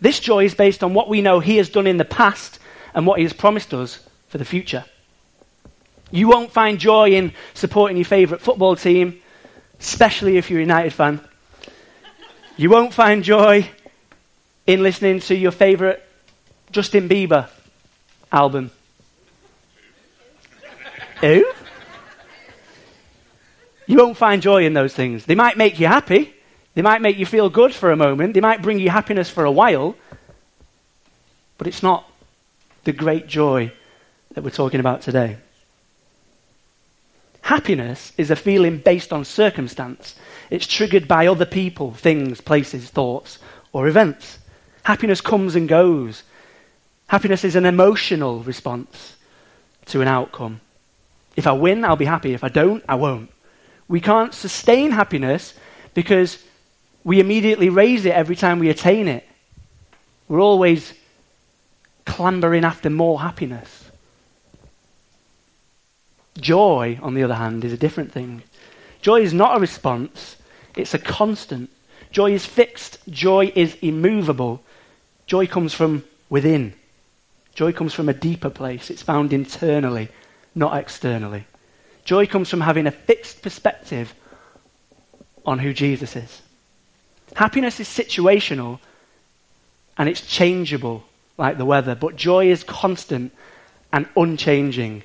This 0.00 0.20
joy 0.20 0.44
is 0.44 0.54
based 0.54 0.84
on 0.84 0.94
what 0.94 1.08
we 1.08 1.22
know 1.22 1.40
He 1.40 1.56
has 1.56 1.68
done 1.68 1.86
in 1.86 1.96
the 1.96 2.04
past 2.04 2.58
and 2.94 3.06
what 3.06 3.18
He 3.18 3.24
has 3.24 3.32
promised 3.32 3.72
us 3.72 4.06
for 4.28 4.38
the 4.38 4.44
future. 4.44 4.84
You 6.10 6.28
won't 6.28 6.52
find 6.52 6.78
joy 6.78 7.10
in 7.10 7.32
supporting 7.54 7.96
your 7.96 8.04
favourite 8.04 8.42
football 8.42 8.76
team, 8.76 9.20
especially 9.80 10.36
if 10.36 10.50
you're 10.50 10.60
a 10.60 10.62
United 10.62 10.92
fan. 10.92 11.20
You 12.56 12.70
won't 12.70 12.94
find 12.94 13.24
joy 13.24 13.68
in 14.66 14.82
listening 14.82 15.20
to 15.20 15.34
your 15.34 15.50
favourite 15.50 16.00
Justin 16.70 17.08
Bieber 17.08 17.48
album. 18.30 18.70
Who? 21.20 21.44
You 23.86 23.98
won't 23.98 24.16
find 24.16 24.42
joy 24.42 24.64
in 24.64 24.74
those 24.74 24.94
things. 24.94 25.26
They 25.26 25.34
might 25.34 25.56
make 25.56 25.78
you 25.78 25.86
happy. 25.86 26.34
They 26.76 26.82
might 26.82 27.00
make 27.00 27.16
you 27.16 27.24
feel 27.24 27.48
good 27.48 27.72
for 27.72 27.90
a 27.90 27.96
moment. 27.96 28.34
They 28.34 28.42
might 28.42 28.60
bring 28.60 28.78
you 28.78 28.90
happiness 28.90 29.30
for 29.30 29.46
a 29.46 29.50
while. 29.50 29.96
But 31.56 31.66
it's 31.66 31.82
not 31.82 32.06
the 32.84 32.92
great 32.92 33.26
joy 33.26 33.72
that 34.34 34.44
we're 34.44 34.50
talking 34.50 34.78
about 34.78 35.00
today. 35.00 35.38
Happiness 37.40 38.12
is 38.18 38.30
a 38.30 38.36
feeling 38.36 38.76
based 38.76 39.10
on 39.10 39.24
circumstance. 39.24 40.16
It's 40.50 40.66
triggered 40.66 41.08
by 41.08 41.26
other 41.26 41.46
people, 41.46 41.94
things, 41.94 42.42
places, 42.42 42.90
thoughts, 42.90 43.38
or 43.72 43.88
events. 43.88 44.38
Happiness 44.82 45.22
comes 45.22 45.56
and 45.56 45.66
goes. 45.66 46.24
Happiness 47.06 47.42
is 47.42 47.56
an 47.56 47.64
emotional 47.64 48.40
response 48.40 49.16
to 49.86 50.02
an 50.02 50.08
outcome. 50.08 50.60
If 51.36 51.46
I 51.46 51.52
win, 51.52 51.86
I'll 51.86 51.96
be 51.96 52.04
happy. 52.04 52.34
If 52.34 52.44
I 52.44 52.48
don't, 52.48 52.84
I 52.86 52.96
won't. 52.96 53.30
We 53.88 54.02
can't 54.02 54.34
sustain 54.34 54.90
happiness 54.90 55.54
because 55.94 56.38
we 57.06 57.20
immediately 57.20 57.68
raise 57.68 58.04
it 58.04 58.12
every 58.12 58.34
time 58.34 58.58
we 58.58 58.68
attain 58.68 59.06
it. 59.06 59.24
We're 60.26 60.40
always 60.40 60.92
clambering 62.04 62.64
after 62.64 62.90
more 62.90 63.20
happiness. 63.20 63.84
Joy, 66.36 66.98
on 67.00 67.14
the 67.14 67.22
other 67.22 67.36
hand, 67.36 67.64
is 67.64 67.72
a 67.72 67.76
different 67.76 68.10
thing. 68.10 68.42
Joy 69.02 69.20
is 69.20 69.32
not 69.32 69.56
a 69.56 69.60
response, 69.60 70.36
it's 70.76 70.94
a 70.94 70.98
constant. 70.98 71.70
Joy 72.10 72.32
is 72.32 72.44
fixed, 72.44 72.98
joy 73.08 73.52
is 73.54 73.76
immovable. 73.82 74.60
Joy 75.28 75.46
comes 75.46 75.72
from 75.72 76.02
within. 76.28 76.74
Joy 77.54 77.72
comes 77.72 77.94
from 77.94 78.08
a 78.08 78.14
deeper 78.14 78.50
place. 78.50 78.90
It's 78.90 79.02
found 79.02 79.32
internally, 79.32 80.08
not 80.56 80.76
externally. 80.76 81.44
Joy 82.04 82.26
comes 82.26 82.50
from 82.50 82.62
having 82.62 82.88
a 82.88 82.90
fixed 82.90 83.42
perspective 83.42 84.12
on 85.44 85.60
who 85.60 85.72
Jesus 85.72 86.16
is. 86.16 86.42
Happiness 87.34 87.80
is 87.80 87.88
situational 87.88 88.78
and 89.98 90.08
it's 90.08 90.20
changeable 90.20 91.04
like 91.38 91.58
the 91.58 91.64
weather, 91.64 91.94
but 91.94 92.16
joy 92.16 92.50
is 92.50 92.64
constant 92.64 93.32
and 93.92 94.06
unchanging. 94.16 95.02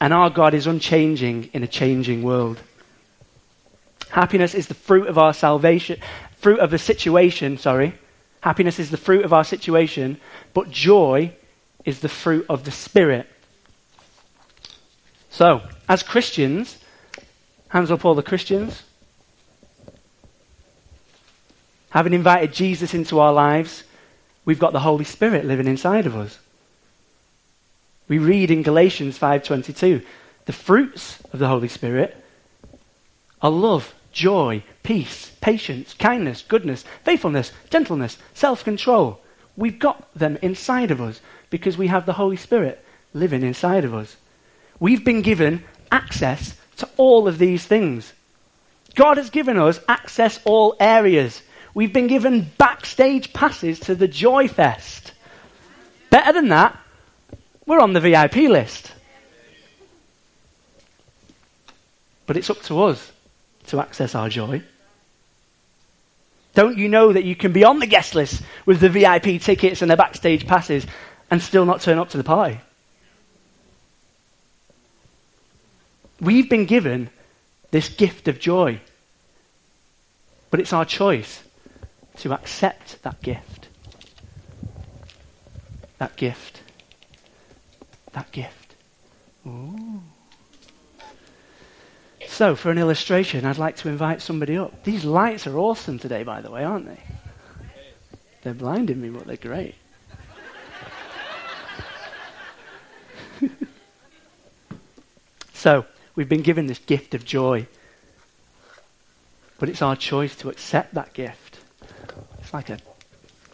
And 0.00 0.12
our 0.12 0.30
God 0.30 0.54
is 0.54 0.66
unchanging 0.66 1.50
in 1.52 1.62
a 1.62 1.66
changing 1.68 2.22
world. 2.22 2.60
Happiness 4.10 4.54
is 4.54 4.68
the 4.68 4.74
fruit 4.74 5.08
of 5.08 5.18
our 5.18 5.34
salvation, 5.34 6.00
fruit 6.38 6.60
of 6.60 6.70
the 6.70 6.78
situation, 6.78 7.58
sorry. 7.58 7.94
Happiness 8.40 8.78
is 8.78 8.90
the 8.90 8.96
fruit 8.96 9.24
of 9.24 9.32
our 9.32 9.44
situation, 9.44 10.18
but 10.54 10.70
joy 10.70 11.32
is 11.84 12.00
the 12.00 12.08
fruit 12.08 12.46
of 12.48 12.64
the 12.64 12.70
Spirit. 12.70 13.26
So, 15.30 15.62
as 15.88 16.02
Christians, 16.02 16.78
hands 17.68 17.90
up 17.90 18.04
all 18.04 18.14
the 18.14 18.22
Christians, 18.22 18.82
having 21.96 22.12
invited 22.12 22.52
Jesus 22.52 22.92
into 22.92 23.18
our 23.20 23.32
lives, 23.32 23.82
we've 24.44 24.58
got 24.58 24.74
the 24.74 24.80
Holy 24.80 25.02
Spirit 25.02 25.46
living 25.46 25.66
inside 25.66 26.04
of 26.04 26.14
us. 26.14 26.38
We 28.06 28.18
read 28.18 28.50
in 28.50 28.62
Galatians 28.62 29.16
5:22, 29.16 30.02
the 30.44 30.52
fruits 30.52 31.20
of 31.32 31.38
the 31.38 31.48
Holy 31.48 31.68
Spirit 31.68 32.22
are 33.40 33.50
love, 33.50 33.94
joy, 34.12 34.62
peace, 34.82 35.32
patience, 35.40 35.94
kindness, 35.94 36.44
goodness, 36.46 36.84
faithfulness, 37.02 37.50
gentleness, 37.70 38.18
self-control. 38.34 39.18
We've 39.56 39.78
got 39.78 40.06
them 40.14 40.36
inside 40.42 40.90
of 40.90 41.00
us 41.00 41.22
because 41.48 41.78
we 41.78 41.86
have 41.86 42.04
the 42.04 42.12
Holy 42.12 42.36
Spirit 42.36 42.84
living 43.14 43.42
inside 43.42 43.86
of 43.86 43.94
us. 43.94 44.16
We've 44.78 45.02
been 45.02 45.22
given 45.22 45.64
access 45.90 46.56
to 46.76 46.86
all 46.98 47.26
of 47.26 47.38
these 47.38 47.64
things. 47.64 48.12
God 48.94 49.16
has 49.16 49.30
given 49.30 49.56
us 49.56 49.80
access 49.88 50.40
all 50.44 50.76
areas. 50.78 51.40
We've 51.76 51.92
been 51.92 52.06
given 52.06 52.50
backstage 52.56 53.34
passes 53.34 53.80
to 53.80 53.94
the 53.94 54.08
Joy 54.08 54.48
Fest. 54.48 55.12
Better 56.08 56.32
than 56.32 56.48
that, 56.48 56.74
we're 57.66 57.80
on 57.80 57.92
the 57.92 58.00
VIP 58.00 58.36
list. 58.48 58.92
But 62.24 62.38
it's 62.38 62.48
up 62.48 62.62
to 62.62 62.82
us 62.84 63.12
to 63.66 63.78
access 63.78 64.14
our 64.14 64.30
joy. 64.30 64.62
Don't 66.54 66.78
you 66.78 66.88
know 66.88 67.12
that 67.12 67.24
you 67.24 67.36
can 67.36 67.52
be 67.52 67.62
on 67.62 67.78
the 67.78 67.86
guest 67.86 68.14
list 68.14 68.40
with 68.64 68.80
the 68.80 68.88
VIP 68.88 69.42
tickets 69.42 69.82
and 69.82 69.90
the 69.90 69.98
backstage 69.98 70.46
passes 70.46 70.86
and 71.30 71.42
still 71.42 71.66
not 71.66 71.82
turn 71.82 71.98
up 71.98 72.08
to 72.08 72.16
the 72.16 72.24
party? 72.24 72.58
We've 76.22 76.48
been 76.48 76.64
given 76.64 77.10
this 77.70 77.90
gift 77.90 78.28
of 78.28 78.40
joy. 78.40 78.80
But 80.50 80.60
it's 80.60 80.72
our 80.72 80.86
choice 80.86 81.42
to 82.18 82.32
accept 82.32 83.02
that 83.02 83.20
gift. 83.22 83.68
That 85.98 86.16
gift. 86.16 86.62
That 88.12 88.30
gift. 88.32 88.74
Ooh. 89.46 90.02
So, 92.26 92.54
for 92.54 92.70
an 92.70 92.78
illustration, 92.78 93.46
I'd 93.46 93.56
like 93.56 93.76
to 93.76 93.88
invite 93.88 94.20
somebody 94.20 94.58
up. 94.58 94.84
These 94.84 95.04
lights 95.06 95.46
are 95.46 95.56
awesome 95.56 95.98
today, 95.98 96.22
by 96.22 96.42
the 96.42 96.50
way, 96.50 96.64
aren't 96.64 96.86
they? 96.86 97.00
They're 98.42 98.52
blinding 98.52 99.00
me, 99.00 99.08
but 99.08 99.26
they're 99.26 99.36
great. 99.36 99.74
so, 105.54 105.86
we've 106.14 106.28
been 106.28 106.42
given 106.42 106.66
this 106.66 106.78
gift 106.78 107.14
of 107.14 107.24
joy. 107.24 107.66
But 109.58 109.70
it's 109.70 109.80
our 109.80 109.96
choice 109.96 110.36
to 110.36 110.50
accept 110.50 110.92
that 110.94 111.14
gift. 111.14 111.45
Like 112.56 112.70
a, 112.70 112.78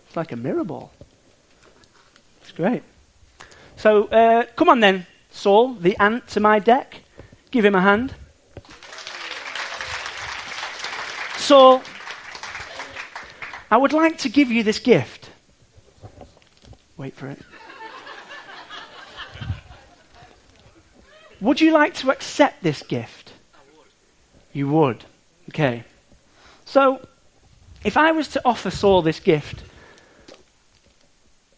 it's 0.06 0.14
like 0.14 0.30
a 0.30 0.36
mirror 0.36 0.62
ball. 0.62 0.92
It's 2.40 2.52
great. 2.52 2.84
So, 3.74 4.04
uh, 4.04 4.44
come 4.54 4.68
on 4.68 4.78
then, 4.78 5.08
Saul, 5.32 5.74
the 5.74 5.96
Ant 5.96 6.28
to 6.28 6.38
my 6.38 6.60
Dec. 6.60 6.86
Give 7.50 7.64
him 7.64 7.74
a 7.74 7.80
hand. 7.80 8.14
Saul, 11.36 11.82
I 13.72 13.76
would 13.76 13.92
like 13.92 14.18
to 14.18 14.28
give 14.28 14.52
you 14.52 14.62
this 14.62 14.78
gift. 14.78 15.30
Wait 16.96 17.16
for 17.16 17.26
it. 17.26 17.40
Would 21.40 21.60
you 21.60 21.72
like 21.72 21.94
to 21.94 22.12
accept 22.12 22.62
this 22.62 22.84
gift? 22.84 23.32
You 24.52 24.68
would. 24.68 25.04
Okay. 25.48 25.82
So, 26.66 27.04
if 27.84 27.96
I 27.96 28.12
was 28.12 28.28
to 28.28 28.42
offer 28.44 28.70
Saul 28.70 29.02
this 29.02 29.20
gift, 29.20 29.62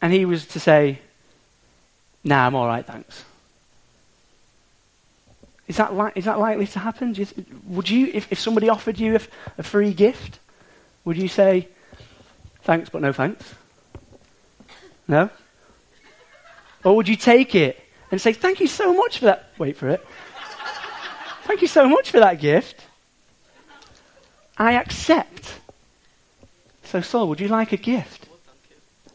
and 0.01 0.13
he 0.13 0.25
was 0.25 0.47
to 0.49 0.61
say, 0.61 0.99
Nah, 2.25 2.47
I'm 2.47 2.55
all 2.55 2.67
right, 2.67 2.85
thanks. 2.87 3.25
Is 5.69 5.77
that, 5.77 5.97
li- 5.97 6.13
is 6.15 6.25
that 6.25 6.39
likely 6.39 6.67
to 6.69 6.79
happen? 6.79 7.15
You 7.15 7.25
th- 7.27 7.47
would 7.67 7.89
you, 7.89 8.11
if, 8.13 8.31
if 8.33 8.41
somebody 8.41 8.69
offered 8.69 8.99
you 8.99 9.13
a, 9.13 9.17
f- 9.17 9.29
a 9.59 9.63
free 9.63 9.93
gift, 9.93 10.39
would 11.05 11.17
you 11.17 11.29
say, 11.29 11.69
thanks, 12.63 12.89
but 12.91 13.03
no 13.03 13.13
thanks? 13.13 13.55
No? 15.07 15.31
Or 16.83 16.97
would 16.97 17.09
you 17.09 17.17
take 17.17 17.55
it 17.55 17.79
and 18.11 18.21
say, 18.21 18.33
thank 18.33 18.61
you 18.61 18.67
so 18.67 18.93
much 18.95 19.19
for 19.19 19.27
that? 19.27 19.51
Wait 19.59 19.77
for 19.77 19.89
it. 19.89 20.07
thank 21.45 21.63
you 21.63 21.69
so 21.69 21.89
much 21.89 22.11
for 22.11 22.21
that 22.21 22.41
gift. 22.41 22.85
I 24.57 24.75
accept. 24.75 25.61
So, 26.85 27.01
Saul, 27.01 27.29
would 27.29 27.40
you 27.40 27.49
like 27.49 27.73
a 27.73 27.77
gift? 27.77 28.29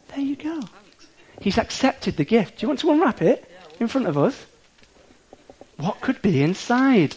There 0.10 0.20
you 0.20 0.36
go. 0.36 0.62
He's 1.40 1.58
accepted 1.58 2.18
the 2.18 2.26
gift. 2.26 2.60
Do 2.60 2.64
you 2.64 2.68
want 2.68 2.80
to 2.82 2.92
unwrap 2.92 3.22
it 3.22 3.50
in 3.80 3.88
front 3.88 4.08
of 4.08 4.18
us? 4.18 4.46
What 5.78 6.02
could 6.02 6.22
be 6.22 6.44
inside? 6.44 7.16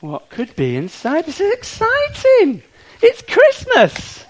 What 0.00 0.30
could 0.30 0.54
be 0.54 0.76
inside? 0.76 1.26
This 1.26 1.40
is 1.40 1.52
exciting! 1.52 2.62
It's 3.02 3.22
Christmas! 3.22 4.24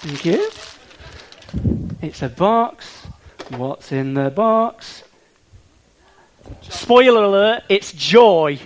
Thank 0.00 0.24
you. 0.24 0.50
It's 2.00 2.22
a 2.22 2.30
box. 2.30 3.06
What's 3.50 3.92
in 3.92 4.14
the 4.14 4.30
box? 4.30 5.02
Spoiler 6.62 7.24
alert, 7.24 7.64
it's 7.68 7.92
joy. 7.92 8.58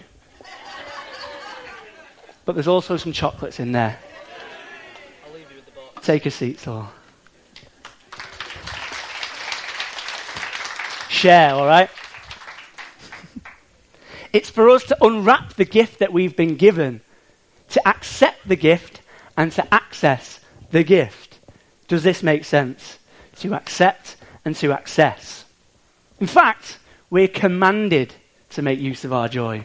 But 2.44 2.54
there's 2.54 2.68
also 2.68 2.96
some 2.96 3.12
chocolates 3.12 3.58
in 3.58 3.72
there. 3.72 3.98
Take 6.02 6.26
a 6.26 6.30
seat, 6.30 6.58
Saul. 6.60 6.90
Share, 11.08 11.54
all 11.54 11.66
right? 11.66 11.90
It's 14.32 14.48
for 14.48 14.70
us 14.70 14.84
to 14.84 15.04
unwrap 15.04 15.54
the 15.54 15.64
gift 15.64 15.98
that 15.98 16.12
we've 16.12 16.36
been 16.36 16.54
given, 16.54 17.00
to 17.70 17.88
accept 17.88 18.46
the 18.46 18.54
gift, 18.54 19.00
and 19.36 19.50
to 19.52 19.74
access 19.74 20.38
the 20.70 20.84
gift. 20.84 21.38
Does 21.88 22.04
this 22.04 22.22
make 22.22 22.44
sense? 22.44 22.98
To 23.40 23.54
accept 23.54 24.16
and 24.44 24.54
to 24.56 24.72
access. 24.72 25.44
In 26.20 26.28
fact, 26.28 26.78
we're 27.10 27.26
commanded 27.26 28.14
to 28.50 28.62
make 28.62 28.78
use 28.78 29.04
of 29.04 29.12
our 29.12 29.28
joy. 29.28 29.64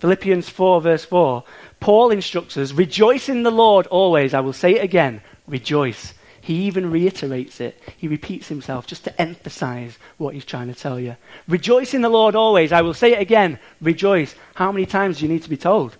Philippians 0.00 0.48
4, 0.48 0.80
verse 0.80 1.04
4, 1.04 1.44
Paul 1.78 2.10
instructs 2.10 2.56
us, 2.56 2.72
Rejoice 2.72 3.28
in 3.28 3.42
the 3.42 3.50
Lord 3.50 3.86
always. 3.88 4.32
I 4.32 4.40
will 4.40 4.54
say 4.54 4.76
it 4.76 4.84
again, 4.84 5.20
rejoice. 5.50 6.14
He 6.40 6.62
even 6.62 6.90
reiterates 6.90 7.60
it. 7.60 7.80
He 7.96 8.08
repeats 8.08 8.48
himself 8.48 8.86
just 8.86 9.04
to 9.04 9.20
emphasize 9.20 9.98
what 10.16 10.34
he's 10.34 10.44
trying 10.44 10.68
to 10.68 10.78
tell 10.78 10.98
you. 10.98 11.16
Rejoice 11.46 11.92
in 11.92 12.00
the 12.00 12.08
Lord 12.08 12.34
always. 12.34 12.72
I 12.72 12.82
will 12.82 12.94
say 12.94 13.12
it 13.12 13.20
again. 13.20 13.58
Rejoice. 13.80 14.34
How 14.54 14.72
many 14.72 14.86
times 14.86 15.18
do 15.18 15.26
you 15.26 15.32
need 15.32 15.42
to 15.42 15.50
be 15.50 15.56
told? 15.56 15.96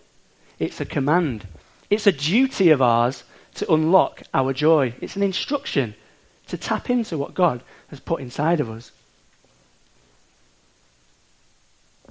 It's 0.59 0.81
a 0.81 0.87
command. 0.87 1.47
It's 1.91 2.07
a 2.07 2.13
duty 2.13 2.71
of 2.71 2.81
ours 2.81 3.25
to 3.57 3.71
unlock 3.73 4.23
our 4.33 4.53
joy. 4.53 4.95
It's 5.01 5.17
an 5.17 5.23
instruction 5.23 5.95
to 6.49 6.57
tap 6.57 6.89
into 6.89 7.19
what 7.19 7.35
God 7.35 7.63
has 7.89 8.01
put 8.01 8.21
inside 8.21 8.61
of 8.61 8.71
us. 8.71 8.93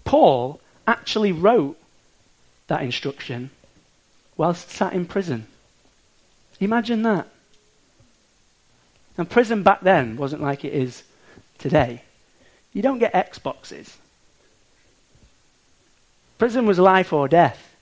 Paul 0.03 0.59
actually 0.87 1.31
wrote 1.31 1.77
that 2.67 2.81
instruction 2.81 3.49
whilst 4.37 4.69
sat 4.69 4.93
in 4.93 5.05
prison. 5.05 5.47
Imagine 6.59 7.03
that. 7.03 7.27
And 9.17 9.29
prison 9.29 9.63
back 9.63 9.81
then 9.81 10.17
wasn't 10.17 10.41
like 10.41 10.63
it 10.63 10.73
is 10.73 11.03
today. 11.57 12.03
You 12.73 12.81
don't 12.81 12.99
get 12.99 13.13
Xboxes. 13.13 13.95
Prison 16.37 16.65
was 16.65 16.79
life 16.79 17.11
or 17.11 17.27
death. 17.27 17.75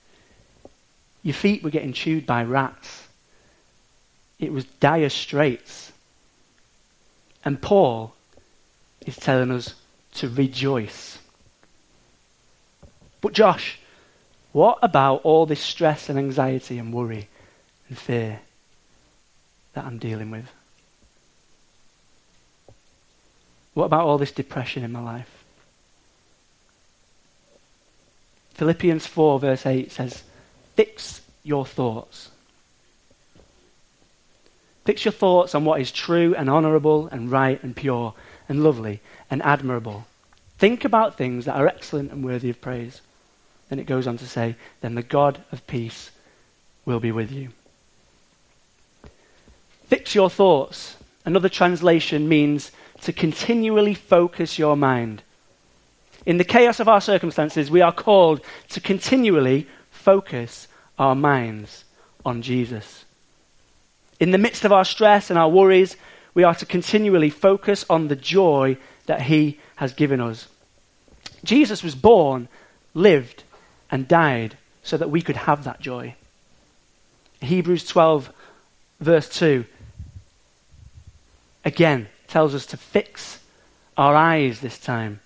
Your 1.22 1.34
feet 1.34 1.62
were 1.62 1.70
getting 1.70 1.92
chewed 1.92 2.26
by 2.26 2.42
rats. 2.42 3.06
It 4.38 4.52
was 4.52 4.64
dire 4.64 5.10
straits. 5.10 5.92
And 7.44 7.60
Paul 7.60 8.14
is 9.06 9.16
telling 9.16 9.50
us 9.50 9.74
to 10.14 10.28
rejoice. 10.28 11.18
But, 13.20 13.32
Josh, 13.32 13.78
what 14.52 14.78
about 14.82 15.22
all 15.22 15.46
this 15.46 15.60
stress 15.60 16.08
and 16.08 16.18
anxiety 16.18 16.78
and 16.78 16.92
worry 16.92 17.28
and 17.88 17.98
fear 17.98 18.40
that 19.78 19.86
I'm 19.86 19.98
dealing 19.98 20.32
with? 20.32 20.52
What 23.74 23.84
about 23.84 24.06
all 24.06 24.18
this 24.18 24.32
depression 24.32 24.82
in 24.82 24.90
my 24.90 25.00
life? 25.00 25.44
Philippians 28.54 29.06
4, 29.06 29.38
verse 29.38 29.64
8 29.64 29.92
says, 29.92 30.24
Fix 30.74 31.20
your 31.44 31.64
thoughts. 31.64 32.30
Fix 34.84 35.04
your 35.04 35.12
thoughts 35.12 35.54
on 35.54 35.64
what 35.64 35.80
is 35.80 35.92
true 35.92 36.34
and 36.34 36.50
honourable 36.50 37.06
and 37.06 37.30
right 37.30 37.62
and 37.62 37.76
pure 37.76 38.14
and 38.48 38.64
lovely 38.64 39.00
and 39.30 39.40
admirable. 39.42 40.06
Think 40.58 40.84
about 40.84 41.16
things 41.16 41.44
that 41.44 41.54
are 41.54 41.68
excellent 41.68 42.10
and 42.10 42.24
worthy 42.24 42.50
of 42.50 42.60
praise. 42.60 43.00
Then 43.68 43.78
it 43.78 43.86
goes 43.86 44.08
on 44.08 44.18
to 44.18 44.26
say, 44.26 44.56
Then 44.80 44.96
the 44.96 45.04
God 45.04 45.40
of 45.52 45.64
peace 45.68 46.10
will 46.84 46.98
be 46.98 47.12
with 47.12 47.30
you. 47.30 47.50
Fix 49.88 50.14
your 50.14 50.30
thoughts. 50.30 50.96
Another 51.24 51.48
translation 51.48 52.28
means 52.28 52.70
to 53.02 53.12
continually 53.12 53.94
focus 53.94 54.58
your 54.58 54.76
mind. 54.76 55.22
In 56.26 56.36
the 56.36 56.44
chaos 56.44 56.78
of 56.78 56.88
our 56.88 57.00
circumstances, 57.00 57.70
we 57.70 57.80
are 57.80 57.92
called 57.92 58.42
to 58.70 58.80
continually 58.80 59.66
focus 59.90 60.68
our 60.98 61.14
minds 61.14 61.84
on 62.24 62.42
Jesus. 62.42 63.04
In 64.20 64.30
the 64.30 64.38
midst 64.38 64.64
of 64.64 64.72
our 64.72 64.84
stress 64.84 65.30
and 65.30 65.38
our 65.38 65.48
worries, 65.48 65.96
we 66.34 66.44
are 66.44 66.54
to 66.56 66.66
continually 66.66 67.30
focus 67.30 67.84
on 67.88 68.08
the 68.08 68.16
joy 68.16 68.76
that 69.06 69.22
He 69.22 69.58
has 69.76 69.94
given 69.94 70.20
us. 70.20 70.48
Jesus 71.44 71.82
was 71.82 71.94
born, 71.94 72.48
lived, 72.94 73.44
and 73.90 74.06
died 74.06 74.56
so 74.82 74.96
that 74.96 75.10
we 75.10 75.22
could 75.22 75.36
have 75.36 75.64
that 75.64 75.80
joy. 75.80 76.14
Hebrews 77.40 77.86
12, 77.86 78.30
verse 79.00 79.28
2, 79.28 79.64
again 81.68 82.08
tells 82.26 82.54
us 82.54 82.66
to 82.66 82.76
fix 82.76 83.38
our 83.96 84.16
eyes 84.16 84.60
this 84.60 84.78
time 84.78 85.20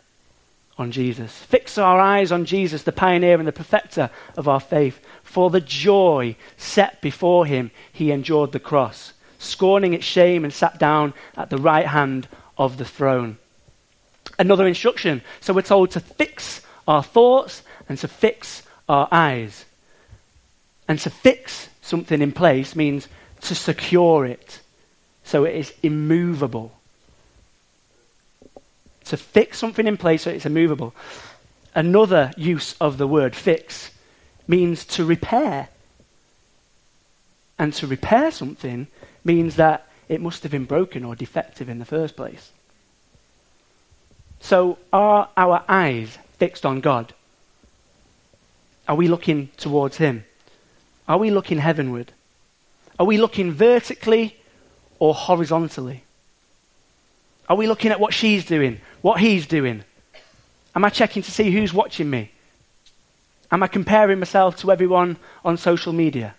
on 0.77 0.91
Jesus. 0.91 1.33
Fix 1.39 1.79
our 1.79 2.01
eyes 2.01 2.33
on 2.33 2.45
Jesus, 2.45 2.83
the 2.83 2.93
pioneer 2.93 3.39
and 3.39 3.47
the 3.47 3.53
perfecter 3.53 4.11
of 4.37 4.49
our 4.49 4.61
faith. 4.61 5.01
For 5.23 5.49
the 5.49 5.61
joy 5.61 6.37
set 6.57 7.01
before 7.01 7.47
him, 7.47 7.71
he 7.93 8.11
endured 8.11 8.53
the 8.53 8.61
cross, 8.61 9.13
scorning 9.39 9.95
its 9.95 10.05
shame, 10.05 10.45
and 10.45 10.53
sat 10.53 10.79
down 10.79 11.15
at 11.37 11.49
the 11.49 11.59
right 11.59 11.87
hand 11.87 12.29
of 12.59 12.77
the 12.77 12.85
throne. 12.85 13.39
Another 14.39 14.67
instruction. 14.67 15.23
So 15.41 15.55
we're 15.55 15.63
told 15.63 15.93
to 15.93 16.01
fix 16.01 16.63
our 16.89 17.03
thoughts 17.03 17.63
and 17.89 17.99
to 17.99 18.09
fix 18.09 18.63
our 18.89 19.07
eyes. 19.13 19.65
And 20.89 20.99
to 21.01 21.11
fix 21.11 21.69
something 21.83 22.21
in 22.21 22.33
place 22.33 22.75
means 22.75 23.07
to 23.43 23.55
secure 23.55 24.27
it 24.27 24.62
so 25.25 25.45
it 25.45 25.55
is 25.55 25.73
immovable 25.83 26.73
to 29.05 29.17
fix 29.17 29.59
something 29.59 29.87
in 29.87 29.97
place 29.97 30.23
so 30.23 30.31
it's 30.31 30.47
immovable. 30.47 30.95
Another 31.75 32.33
use 32.37 32.75
of 32.81 32.99
the 32.99 33.07
word 33.07 33.35
fix 33.35 33.91
means 34.47 34.85
to 34.85 35.05
repair. 35.05 35.69
And 37.59 37.73
to 37.75 37.87
repair 37.87 38.31
something 38.31 38.87
means 39.25 39.57
that 39.57 39.87
it 40.09 40.21
must 40.21 40.43
have 40.43 40.53
been 40.53 40.65
broken 40.65 41.05
or 41.05 41.15
defective 41.15 41.69
in 41.69 41.79
the 41.79 41.85
first 41.85 42.17
place. 42.17 42.51
So, 44.41 44.79
are 44.93 45.29
our 45.37 45.65
eyes 45.69 46.19
fixed 46.39 46.67
on 46.67 46.81
God? 46.81 47.15
Are 48.89 48.97
we 48.97 49.07
looking 49.07 49.49
towards 49.57 49.99
Him? 49.99 50.25
Are 51.09 51.19
we 51.19 51.31
looking 51.31 51.59
heavenward? 51.59 52.13
Are 52.99 53.07
we 53.07 53.17
looking 53.17 53.53
vertically 53.53 54.37
or 55.03 55.13
horizontally? 55.13 56.05
Are 57.49 57.57
we 57.57 57.67
looking 57.67 57.91
at 57.91 57.99
what 57.99 58.15
she's 58.15 58.45
doing, 58.45 58.81
what 59.01 59.19
he's 59.19 59.49
doing? 59.49 59.83
Am 60.77 60.85
I 60.85 60.91
checking 60.91 61.25
to 61.25 61.31
see 61.33 61.51
who's 61.51 61.75
watching 61.75 62.09
me? 62.09 62.31
Am 63.51 63.65
I 63.65 63.67
comparing 63.67 64.21
myself 64.21 64.59
to 64.59 64.71
everyone 64.71 65.17
on 65.45 65.57
social 65.57 65.93
media? 65.93 66.37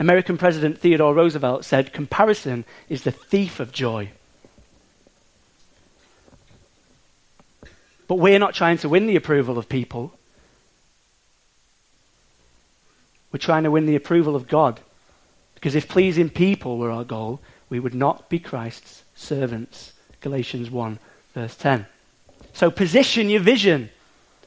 American 0.00 0.36
President 0.36 0.80
Theodore 0.80 1.14
Roosevelt 1.14 1.64
said, 1.64 1.92
Comparison 1.92 2.64
is 2.88 3.04
the 3.04 3.12
thief 3.12 3.60
of 3.60 3.70
joy. 3.70 4.10
But 8.08 8.16
we're 8.16 8.40
not 8.40 8.54
trying 8.54 8.78
to 8.78 8.88
win 8.88 9.06
the 9.06 9.14
approval 9.14 9.58
of 9.58 9.68
people. 9.68 10.12
We're 13.32 13.38
trying 13.38 13.64
to 13.64 13.70
win 13.70 13.86
the 13.86 13.96
approval 13.96 14.36
of 14.36 14.46
God. 14.46 14.80
Because 15.54 15.74
if 15.74 15.88
pleasing 15.88 16.28
people 16.28 16.76
were 16.78 16.90
our 16.90 17.04
goal, 17.04 17.40
we 17.70 17.80
would 17.80 17.94
not 17.94 18.28
be 18.28 18.38
Christ's 18.38 19.02
servants. 19.14 19.94
Galatians 20.20 20.70
1, 20.70 20.98
verse 21.34 21.56
10. 21.56 21.86
So 22.52 22.70
position 22.70 23.30
your 23.30 23.40
vision. 23.40 23.90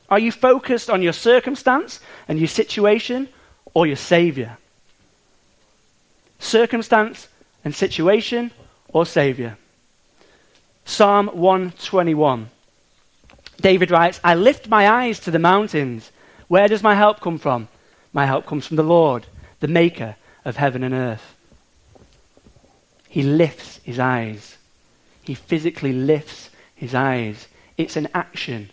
Are 0.09 0.19
you 0.19 0.31
focused 0.31 0.89
on 0.89 1.01
your 1.01 1.13
circumstance 1.13 1.99
and 2.27 2.37
your 2.37 2.47
situation 2.47 3.27
or 3.73 3.87
your 3.87 3.95
Savior? 3.95 4.57
Circumstance 6.39 7.27
and 7.63 7.73
situation 7.73 8.51
or 8.89 9.05
Savior? 9.05 9.57
Psalm 10.85 11.27
121. 11.27 12.49
David 13.59 13.89
writes, 13.89 14.19
I 14.23 14.35
lift 14.35 14.67
my 14.67 14.87
eyes 14.87 15.19
to 15.21 15.31
the 15.31 15.39
mountains. 15.39 16.11
Where 16.47 16.67
does 16.67 16.83
my 16.83 16.93
help 16.93 17.21
come 17.21 17.39
from? 17.39 17.67
My 18.15 18.25
help 18.25 18.45
comes 18.45 18.65
from 18.65 18.77
the 18.77 18.83
Lord, 18.83 19.27
the 19.59 19.67
Maker 19.67 20.15
of 20.45 20.55
heaven 20.55 20.83
and 20.83 20.93
earth. 20.93 21.35
He 23.09 23.23
lifts 23.23 23.81
his 23.83 23.99
eyes. 23.99 24.55
He 25.21 25.33
physically 25.33 25.91
lifts 25.91 26.49
his 26.73 26.95
eyes. 26.95 27.49
It's 27.77 27.97
an 27.97 28.07
action. 28.13 28.69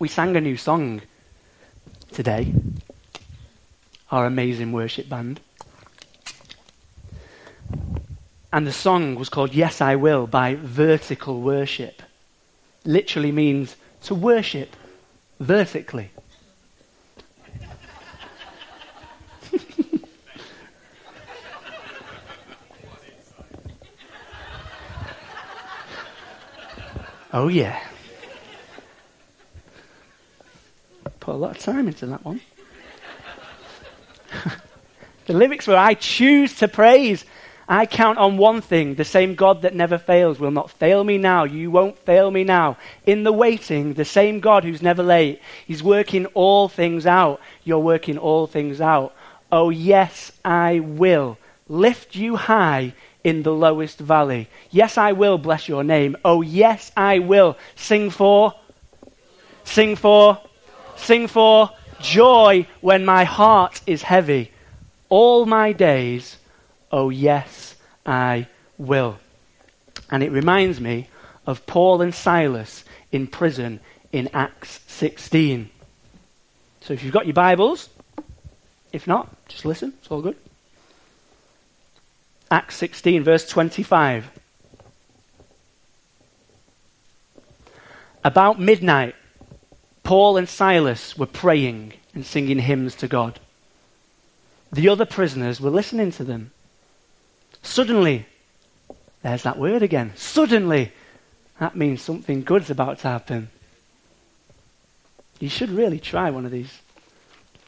We 0.00 0.08
sang 0.08 0.34
a 0.36 0.40
new 0.40 0.56
song 0.56 1.02
today, 2.10 2.52
our 4.10 4.26
amazing 4.26 4.72
worship 4.72 5.08
band. 5.08 5.38
And 8.52 8.66
the 8.66 8.72
song 8.72 9.14
was 9.14 9.28
called 9.28 9.54
Yes 9.54 9.80
I 9.80 9.94
Will 9.94 10.26
by 10.26 10.56
Vertical 10.56 11.40
Worship. 11.40 12.02
Literally 12.84 13.30
means 13.30 13.76
to 14.02 14.16
worship 14.16 14.74
vertically. 15.38 16.10
Oh, 27.38 27.48
yeah. 27.48 27.78
Put 31.20 31.34
a 31.34 31.36
lot 31.36 31.50
of 31.50 31.58
time 31.58 31.86
into 31.86 32.06
that 32.06 32.24
one. 32.24 32.40
the 35.26 35.34
lyrics 35.34 35.66
were 35.66 35.76
I 35.76 35.92
choose 35.92 36.54
to 36.60 36.66
praise. 36.66 37.26
I 37.68 37.84
count 37.84 38.16
on 38.16 38.38
one 38.38 38.62
thing 38.62 38.94
the 38.94 39.04
same 39.04 39.34
God 39.34 39.60
that 39.62 39.74
never 39.74 39.98
fails 39.98 40.40
will 40.40 40.50
not 40.50 40.70
fail 40.70 41.04
me 41.04 41.18
now. 41.18 41.44
You 41.44 41.70
won't 41.70 41.98
fail 41.98 42.30
me 42.30 42.42
now. 42.42 42.78
In 43.04 43.22
the 43.22 43.32
waiting, 43.32 43.92
the 43.92 44.06
same 44.06 44.40
God 44.40 44.64
who's 44.64 44.80
never 44.80 45.02
late. 45.02 45.42
He's 45.66 45.82
working 45.82 46.24
all 46.32 46.70
things 46.70 47.04
out. 47.04 47.42
You're 47.64 47.80
working 47.80 48.16
all 48.16 48.46
things 48.46 48.80
out. 48.80 49.14
Oh, 49.52 49.68
yes, 49.68 50.32
I 50.42 50.80
will 50.80 51.36
lift 51.68 52.16
you 52.16 52.36
high 52.36 52.94
in 53.26 53.42
the 53.42 53.52
lowest 53.52 53.98
valley. 53.98 54.48
Yes, 54.70 54.96
I 54.96 55.10
will 55.10 55.36
bless 55.36 55.68
your 55.68 55.82
name. 55.82 56.16
Oh, 56.24 56.42
yes, 56.42 56.92
I 56.96 57.18
will. 57.18 57.58
Sing 57.74 58.10
for, 58.10 58.54
sing 59.64 59.96
for, 59.96 60.38
sing 60.94 61.26
for 61.26 61.72
joy 62.00 62.68
when 62.82 63.04
my 63.04 63.24
heart 63.24 63.80
is 63.84 64.02
heavy. 64.02 64.52
All 65.08 65.44
my 65.44 65.72
days, 65.72 66.36
oh, 66.92 67.10
yes, 67.10 67.74
I 68.06 68.46
will. 68.78 69.18
And 70.08 70.22
it 70.22 70.30
reminds 70.30 70.80
me 70.80 71.08
of 71.48 71.66
Paul 71.66 72.02
and 72.02 72.14
Silas 72.14 72.84
in 73.10 73.26
prison 73.26 73.80
in 74.12 74.30
Acts 74.34 74.78
16. 74.86 75.68
So 76.82 76.94
if 76.94 77.02
you've 77.02 77.12
got 77.12 77.26
your 77.26 77.34
Bibles, 77.34 77.88
if 78.92 79.08
not, 79.08 79.48
just 79.48 79.64
listen, 79.64 79.94
it's 79.98 80.12
all 80.12 80.22
good. 80.22 80.36
Acts 82.50 82.76
16, 82.76 83.24
verse 83.24 83.48
25. 83.48 84.30
About 88.24 88.60
midnight, 88.60 89.14
Paul 90.02 90.36
and 90.36 90.48
Silas 90.48 91.16
were 91.18 91.26
praying 91.26 91.94
and 92.14 92.24
singing 92.24 92.58
hymns 92.58 92.94
to 92.96 93.08
God. 93.08 93.40
The 94.72 94.88
other 94.88 95.06
prisoners 95.06 95.60
were 95.60 95.70
listening 95.70 96.12
to 96.12 96.24
them. 96.24 96.52
Suddenly, 97.62 98.26
there's 99.22 99.42
that 99.42 99.58
word 99.58 99.82
again. 99.82 100.12
Suddenly, 100.14 100.92
that 101.58 101.76
means 101.76 102.02
something 102.02 102.42
good's 102.42 102.70
about 102.70 103.00
to 103.00 103.08
happen. 103.08 103.48
You 105.40 105.48
should 105.48 105.70
really 105.70 105.98
try 105.98 106.30
one 106.30 106.44
of 106.44 106.52
these. 106.52 106.80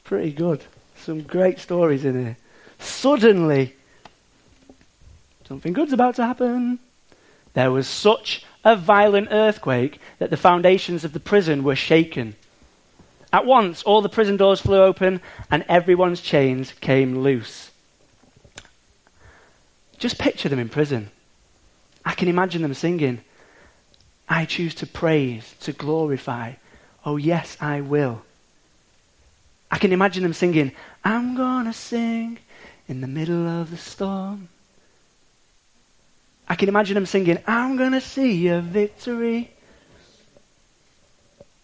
Pretty 0.05 0.33
good. 0.33 0.64
Some 0.97 1.23
great 1.23 1.59
stories 1.59 2.05
in 2.05 2.19
here. 2.19 2.37
Suddenly, 2.79 3.75
Something 5.49 5.73
good's 5.73 5.95
about 5.95 6.17
to 6.17 6.27
happen. 6.27 6.79
There 7.55 7.73
was 7.73 7.89
such 7.89 8.45
a 8.67 8.77
violent 8.77 9.29
earthquake 9.31 9.99
that 10.19 10.29
the 10.29 10.37
foundations 10.37 11.05
of 11.05 11.15
the 11.15 11.21
prison 11.21 11.65
were 11.65 11.75
shaken. 11.75 12.37
At 13.33 13.47
once, 13.47 13.83
all 13.83 14.03
the 14.03 14.11
prison 14.11 14.37
doors 14.37 14.61
flew 14.61 14.83
open 14.83 15.23
and 15.51 15.65
everyone's 15.67 16.21
chains 16.21 16.73
came 16.83 17.21
loose. 17.21 17.71
Just 19.99 20.19
picture 20.19 20.51
them 20.51 20.59
in 20.59 20.69
prison. 20.69 21.11
I 22.05 22.13
can 22.13 22.29
imagine 22.29 22.61
them 22.61 22.75
singing, 22.75 23.23
I 24.29 24.45
choose 24.45 24.75
to 24.77 24.87
praise, 24.87 25.55
to 25.61 25.73
glorify. 25.73 26.53
Oh, 27.07 27.17
yes, 27.17 27.57
I 27.59 27.81
will. 27.81 28.21
I 29.71 29.79
can 29.79 29.93
imagine 29.93 30.23
them 30.23 30.35
singing, 30.35 30.73
I'm 31.05 31.37
gonna 31.37 31.73
sing 31.73 32.39
in 32.87 33.01
the 33.01 33.07
middle 33.07 33.47
of 33.49 33.71
the 33.71 33.79
storm. 33.79 34.51
I 36.49 36.55
can 36.57 36.69
imagine 36.69 36.95
them 36.95 37.07
singing, 37.07 37.39
I'm 37.47 37.77
gonna 37.77 38.01
see 38.01 38.49
a 38.49 38.61
victory. 38.61 39.51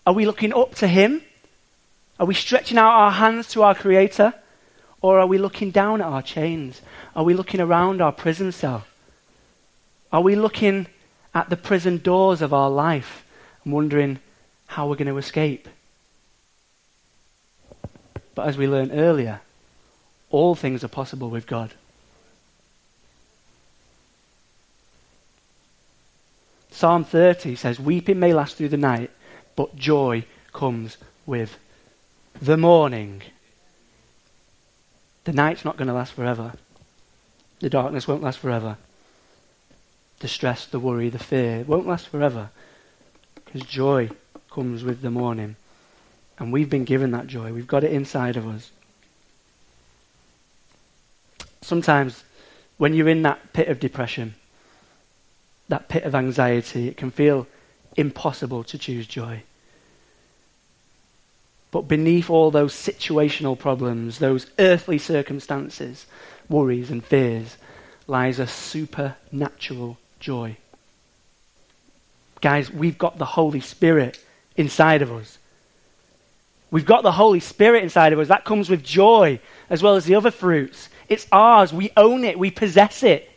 Are 0.07 0.13
we 0.13 0.27
looking 0.27 0.53
up 0.53 0.75
to 0.77 0.87
Him? 0.87 1.23
Are 2.21 2.27
we 2.27 2.35
stretching 2.35 2.77
out 2.79 2.93
our 2.93 3.11
hands 3.11 3.49
to 3.49 3.63
our 3.63 3.75
Creator? 3.75 4.35
Or 5.01 5.19
are 5.19 5.27
we 5.27 5.39
looking 5.39 5.71
down 5.71 6.01
at 6.01 6.07
our 6.07 6.23
chains? 6.23 6.81
Are 7.17 7.25
we 7.25 7.35
looking 7.35 7.61
around 7.61 8.01
our 8.01 8.13
prison 8.13 8.53
cell? 8.53 8.85
Are 10.13 10.23
we 10.23 10.37
looking 10.37 10.87
at 11.35 11.51
the 11.51 11.57
prison 11.57 11.99
doors 11.99 12.41
of 12.41 12.55
our 12.55 12.71
life 12.71 13.25
and 13.65 13.73
wondering 13.73 14.21
how 14.67 14.89
we're 14.89 14.97
going 14.97 15.09
to 15.09 15.19
escape? 15.19 15.69
But 18.35 18.49
as 18.49 18.57
we 18.57 18.67
learned 18.67 18.93
earlier, 18.95 19.41
all 20.31 20.55
things 20.55 20.83
are 20.85 20.89
possible 20.89 21.31
with 21.31 21.47
God. 21.47 21.75
Psalm 26.75 27.05
30 27.05 27.55
says, 27.55 27.79
Weeping 27.79 28.19
may 28.19 28.35
last 28.35 28.57
through 28.57 28.69
the 28.69 28.77
night, 28.77 29.13
but 29.55 29.77
joy 29.77 30.25
comes 30.53 30.97
with 31.25 31.57
the 32.43 32.57
morning. 32.57 33.23
The 35.23 35.33
night's 35.33 35.65
not 35.65 35.77
going 35.77 35.87
to 35.87 35.95
last 35.95 36.15
forever. 36.15 36.55
The 37.61 37.71
darkness 37.71 38.09
won't 38.09 38.25
last 38.25 38.41
forever. 38.41 38.77
The 40.19 40.27
stress, 40.27 40.67
the 40.67 40.81
worry, 40.81 41.11
the 41.11 41.19
fear 41.19 41.63
won't 41.63 41.87
last 41.87 42.09
forever. 42.09 42.51
Because 43.37 43.63
joy 43.63 44.11
comes 44.51 44.83
with 44.83 45.01
the 45.01 45.13
morning. 45.13 45.55
And 46.41 46.53
we've 46.53 46.69
been 46.69 46.85
given 46.85 47.13
that 47.13 47.29
joy. 47.29 47.53
We've 47.53 47.69
got 47.69 47.85
it 47.85 47.93
inside 47.93 48.37
of 48.37 48.49
us. 48.49 48.73
Sometimes 51.63 52.25
when 52.79 52.95
you're 52.95 53.09
in 53.09 53.23
that 53.23 53.53
pit 53.53 53.69
of 53.69 53.79
depression, 53.79 54.35
that 55.69 55.89
pit 55.89 56.05
of 56.05 56.15
anxiety, 56.15 56.89
it 56.89 56.97
can 56.97 57.11
feel 57.11 57.47
impossible 57.97 58.65
to 58.65 58.79
choose 58.79 59.07
joy. 59.07 59.43
But 61.71 61.89
beneath 61.89 62.31
all 62.31 62.51
those 62.51 62.73
situational 62.73 63.59
problems, 63.59 64.19
those 64.19 64.47
earthly 64.59 64.99
circumstances, 64.99 66.07
worries, 66.49 66.91
and 66.91 67.05
fears, 67.05 67.57
lies 68.07 68.39
a 68.39 68.47
supernatural 68.47 69.99
joy. 70.21 70.57
Guys, 72.41 72.71
we've 72.71 72.99
got 72.99 73.19
the 73.19 73.25
Holy 73.25 73.61
Spirit 73.61 74.23
inside 74.57 75.03
of 75.03 75.11
us. 75.11 75.39
We've 76.71 76.85
got 76.85 77.03
the 77.03 77.13
Holy 77.13 77.41
Spirit 77.41 77.83
inside 77.83 78.13
of 78.13 78.19
us. 78.19 78.29
That 78.29 78.45
comes 78.45 78.69
with 78.69 78.83
joy 78.85 79.41
as 79.71 79.83
well 79.83 79.97
as 79.97 80.05
the 80.05 80.15
other 80.15 80.31
fruits. 80.31 80.89
It's 81.09 81.27
ours. 81.33 81.73
We 81.73 81.91
own 81.97 82.25
it. 82.25 82.39
We 82.39 82.51
possess 82.51 83.03
it. 83.03 83.31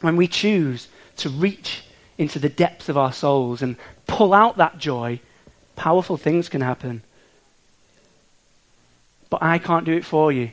When 0.00 0.16
we 0.16 0.26
choose 0.26 0.88
to 1.18 1.28
reach 1.28 1.84
into 2.18 2.38
the 2.38 2.48
depths 2.48 2.88
of 2.88 2.96
our 2.96 3.12
souls 3.12 3.62
and 3.62 3.76
pull 4.06 4.32
out 4.32 4.56
that 4.56 4.78
joy, 4.78 5.20
powerful 5.76 6.16
things 6.16 6.48
can 6.48 6.60
happen. 6.60 7.02
But 9.30 9.42
I 9.42 9.58
can't 9.58 9.86
do 9.86 9.92
it 9.92 10.04
for 10.04 10.32
you. 10.32 10.50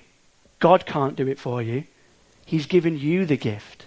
God 0.59 0.85
can't 0.85 1.15
do 1.15 1.27
it 1.27 1.39
for 1.39 1.61
you. 1.61 1.83
He's 2.45 2.65
given 2.65 2.97
you 2.97 3.25
the 3.25 3.37
gift. 3.37 3.85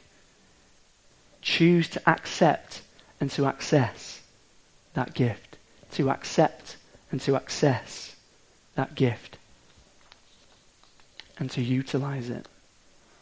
Choose 1.40 1.88
to 1.90 2.11
accept 2.11 2.83
and 3.20 3.31
to 3.31 3.46
access 3.46 4.20
that 4.94 5.14
gift. 5.14 5.57
To 5.92 6.11
accept 6.11 6.77
and 7.11 7.20
to 7.23 7.37
access 7.37 8.14
that 8.75 8.94
gift. 8.94 9.38
And 11.38 11.51
to 11.53 11.62
utilize 11.62 12.29
it. 12.29 12.46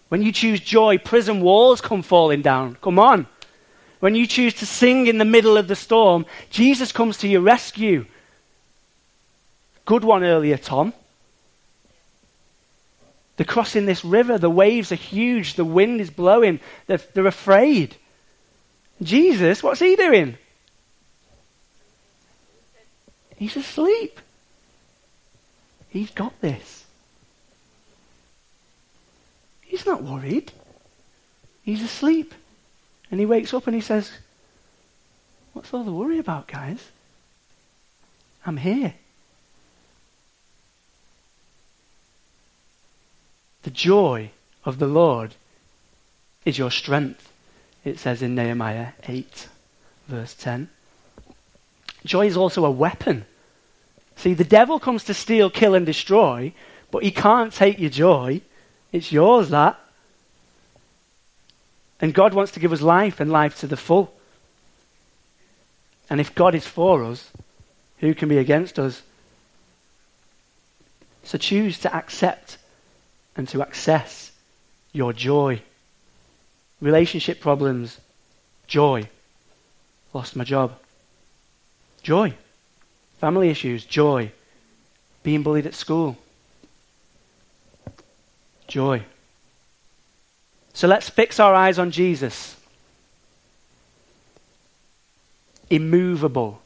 When 0.09 0.23
you 0.23 0.33
choose 0.33 0.61
joy, 0.61 0.99
prison 0.99 1.41
walls 1.41 1.81
come 1.81 2.03
falling 2.03 2.43
down. 2.43 2.77
Come 2.81 2.99
on. 2.99 3.27
When 4.01 4.15
you 4.15 4.27
choose 4.27 4.55
to 4.55 4.67
sing 4.67 5.07
in 5.07 5.19
the 5.19 5.25
middle 5.25 5.57
of 5.57 5.69
the 5.69 5.77
storm, 5.77 6.25
Jesus 6.51 6.93
comes 6.93 7.19
to 7.19 7.29
your 7.29 7.41
rescue. 7.41 8.07
Good 9.85 10.05
one 10.05 10.25
earlier, 10.25 10.57
Tom. 10.57 10.93
They're 13.37 13.47
crossing 13.47 13.87
this 13.87 14.05
river. 14.05 14.39
The 14.39 14.51
waves 14.51 14.93
are 14.93 14.97
huge. 14.97 15.55
The 15.55 15.65
wind 15.65 16.01
is 16.01 16.11
blowing. 16.11 16.61
They're, 16.87 17.01
they're 17.15 17.27
afraid. 17.27 17.97
Jesus, 19.03 19.63
what's 19.63 19.81
he 19.81 19.95
doing? 19.95 20.37
He's 23.37 23.57
asleep. 23.57 24.21
He's 25.91 26.11
got 26.11 26.41
this. 26.41 26.85
He's 29.69 29.87
not 29.87 30.03
worried. 30.03 30.51
He's 31.63 31.83
asleep. 31.83 32.35
And 33.11 33.21
he 33.21 33.27
wakes 33.27 33.53
up 33.55 33.67
and 33.67 33.75
he 33.75 33.83
says, 33.83 34.11
What's 35.53 35.73
all 35.73 35.85
the 35.85 35.93
worry 35.93 36.19
about, 36.19 36.49
guys? 36.49 36.91
I'm 38.47 38.57
here. 38.57 38.95
The 43.63 43.71
joy 43.71 44.31
of 44.65 44.79
the 44.79 44.87
Lord 44.87 45.35
is 46.47 46.57
your 46.57 46.71
strength, 46.71 47.31
it 47.85 47.99
says 47.99 48.23
in 48.23 48.35
Nehemiah 48.35 48.93
8, 49.07 49.49
verse 50.07 50.35
10. 50.35 50.71
Joy 52.07 52.27
is 52.27 52.37
also 52.37 52.65
a 52.65 52.71
weapon. 52.71 53.27
See, 54.17 54.33
the 54.33 54.45
devil 54.45 54.81
comes 54.81 55.05
to 55.05 55.15
steal, 55.15 55.51
kill, 55.51 55.75
and 55.75 55.85
destroy, 55.85 56.55
but 56.91 57.03
he 57.03 57.11
can't 57.11 57.53
take 57.53 57.79
your 57.79 57.91
joy. 57.91 58.41
It's 58.93 59.13
yours, 59.13 59.51
that. 59.51 59.79
And 62.01 62.15
God 62.15 62.35
wants 62.35 62.53
to 62.53 62.61
give 62.61 62.73
us 62.73 62.81
life 62.81 63.21
and 63.21 63.31
life 63.31 63.59
to 63.61 63.67
the 63.67 63.77
full. 63.77 64.15
And 66.09 66.21
if 66.21 66.35
God 66.35 66.55
is 66.55 66.67
for 66.67 67.05
us, 67.05 67.31
who 67.99 68.15
can 68.15 68.29
be 68.29 68.39
against 68.39 68.79
us? 68.79 69.03
So 71.25 71.37
choose 71.37 71.79
to 71.81 71.95
accept 71.95 72.57
and 73.37 73.49
to 73.49 73.61
access 73.61 74.33
your 74.93 75.13
joy. 75.13 75.61
Relationship 76.81 77.41
problems, 77.41 77.99
joy. 78.67 79.09
Lost 80.15 80.37
my 80.37 80.45
job, 80.45 80.79
joy. 82.03 82.33
Family 83.21 83.51
issues, 83.51 83.85
joy. 83.85 84.31
Being 85.23 85.43
bullied 85.43 85.67
at 85.67 85.75
school, 85.75 86.17
joy. 88.69 89.03
So 90.73 90.87
let's 90.87 91.09
fix 91.09 91.41
our 91.41 91.55
eyes 91.55 91.79
on 91.79 91.91
Jesus. 91.91 92.57
Immovable. 95.69 96.63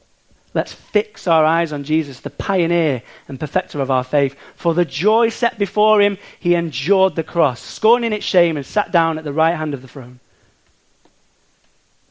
Let's 0.54 0.72
fix 0.72 1.26
our 1.26 1.46
eyes 1.46 1.72
on 1.72 1.84
Jesus, 1.84 2.20
the 2.20 2.28
pioneer 2.28 3.02
and 3.26 3.40
perfecter 3.40 3.80
of 3.80 3.90
our 3.90 4.04
faith. 4.04 4.36
For 4.54 4.74
the 4.74 4.84
joy 4.84 5.30
set 5.30 5.58
before 5.58 6.02
him, 6.02 6.18
he 6.38 6.54
endured 6.54 7.16
the 7.16 7.22
cross, 7.22 7.60
scorning 7.60 8.12
its 8.12 8.26
shame, 8.26 8.58
and 8.58 8.66
sat 8.66 8.92
down 8.92 9.16
at 9.16 9.24
the 9.24 9.32
right 9.32 9.56
hand 9.56 9.72
of 9.72 9.80
the 9.80 9.88
throne. 9.88 10.20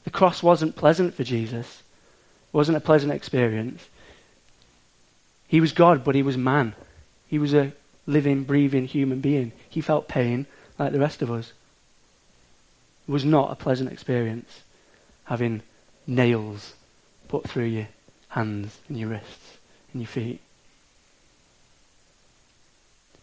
The 0.06 0.10
cross 0.10 0.42
wasn't 0.42 0.76
pleasant 0.76 1.14
for 1.14 1.24
Jesus, 1.24 1.68
it 1.68 2.58
wasn't 2.58 2.78
a 2.78 2.82
pleasant 2.82 3.14
experience. 3.14 3.88
He 5.48 5.62
was 5.62 5.74
God, 5.74 6.04
but 6.04 6.16
he 6.16 6.24
was 6.24 6.38
man. 6.38 6.74
He 7.28 7.38
was 7.38 7.54
a 7.54 7.74
living, 8.06 8.44
breathing 8.44 8.86
human 8.86 9.20
being. 9.20 9.52
He 9.70 9.82
felt 9.82 10.08
pain 10.08 10.46
like 10.78 10.92
the 10.92 11.00
rest 11.00 11.22
of 11.22 11.32
us. 11.32 11.54
It 13.08 13.12
was 13.12 13.26
not 13.26 13.52
a 13.52 13.56
pleasant 13.56 13.92
experience 13.92 14.62
having 15.26 15.62
nails 16.08 16.74
put 17.28 17.48
through 17.48 17.66
your 17.66 17.88
hands 18.30 18.80
and 18.88 19.00
your 19.00 19.10
wrists 19.10 19.58
and 19.94 20.02
your 20.02 20.08
feet. 20.08 20.42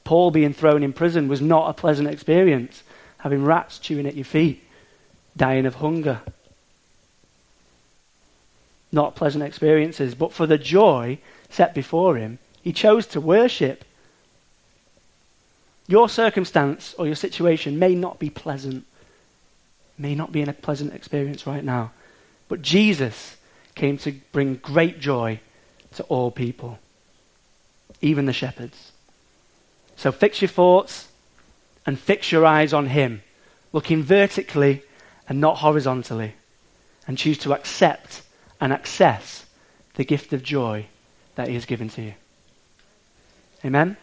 Paul 0.04 0.30
being 0.30 0.54
thrown 0.54 0.82
in 0.82 0.94
prison 0.94 1.28
was 1.28 1.42
not 1.42 1.68
a 1.68 1.74
pleasant 1.74 2.08
experience, 2.08 2.82
having 3.18 3.44
rats 3.44 3.78
chewing 3.78 4.06
at 4.06 4.14
your 4.14 4.24
feet, 4.24 4.64
dying 5.36 5.66
of 5.66 5.76
hunger. 5.76 6.22
Not 8.90 9.16
pleasant 9.16 9.44
experiences, 9.44 10.14
but 10.14 10.32
for 10.32 10.46
the 10.46 10.56
joy 10.56 11.18
set 11.50 11.74
before 11.74 12.16
him, 12.16 12.38
he 12.62 12.72
chose 12.72 13.06
to 13.08 13.20
worship 13.20 13.84
Your 15.88 16.08
circumstance 16.10 16.94
or 16.98 17.06
your 17.06 17.16
situation 17.16 17.78
may 17.78 17.94
not 17.94 18.18
be 18.18 18.28
pleasant, 18.28 18.84
may 19.96 20.14
not 20.14 20.30
be 20.30 20.42
in 20.42 20.48
a 20.50 20.52
pleasant 20.52 20.92
experience 20.92 21.46
right 21.46 21.64
now, 21.64 21.92
but 22.46 22.62
Jesus 22.62 23.36
came 23.74 23.96
to 23.98 24.12
bring 24.32 24.56
great 24.56 25.00
joy 25.00 25.40
to 25.94 26.02
all 26.04 26.30
people, 26.30 26.78
even 28.02 28.26
the 28.26 28.32
shepherds. 28.34 28.92
So 29.96 30.12
fix 30.12 30.42
your 30.42 30.50
thoughts 30.50 31.08
and 31.86 31.98
fix 31.98 32.30
your 32.30 32.44
eyes 32.44 32.74
on 32.74 32.86
Him, 32.86 33.22
looking 33.72 34.02
vertically 34.02 34.82
and 35.26 35.40
not 35.40 35.58
horizontally, 35.58 36.34
and 37.06 37.16
choose 37.16 37.38
to 37.38 37.54
accept 37.54 38.22
and 38.60 38.74
access 38.74 39.46
the 39.94 40.04
gift 40.04 40.34
of 40.34 40.42
joy 40.42 40.84
that 41.36 41.48
He 41.48 41.54
has 41.54 41.64
given 41.64 41.88
to 41.90 42.02
you. 42.02 42.14
Amen? 43.64 43.96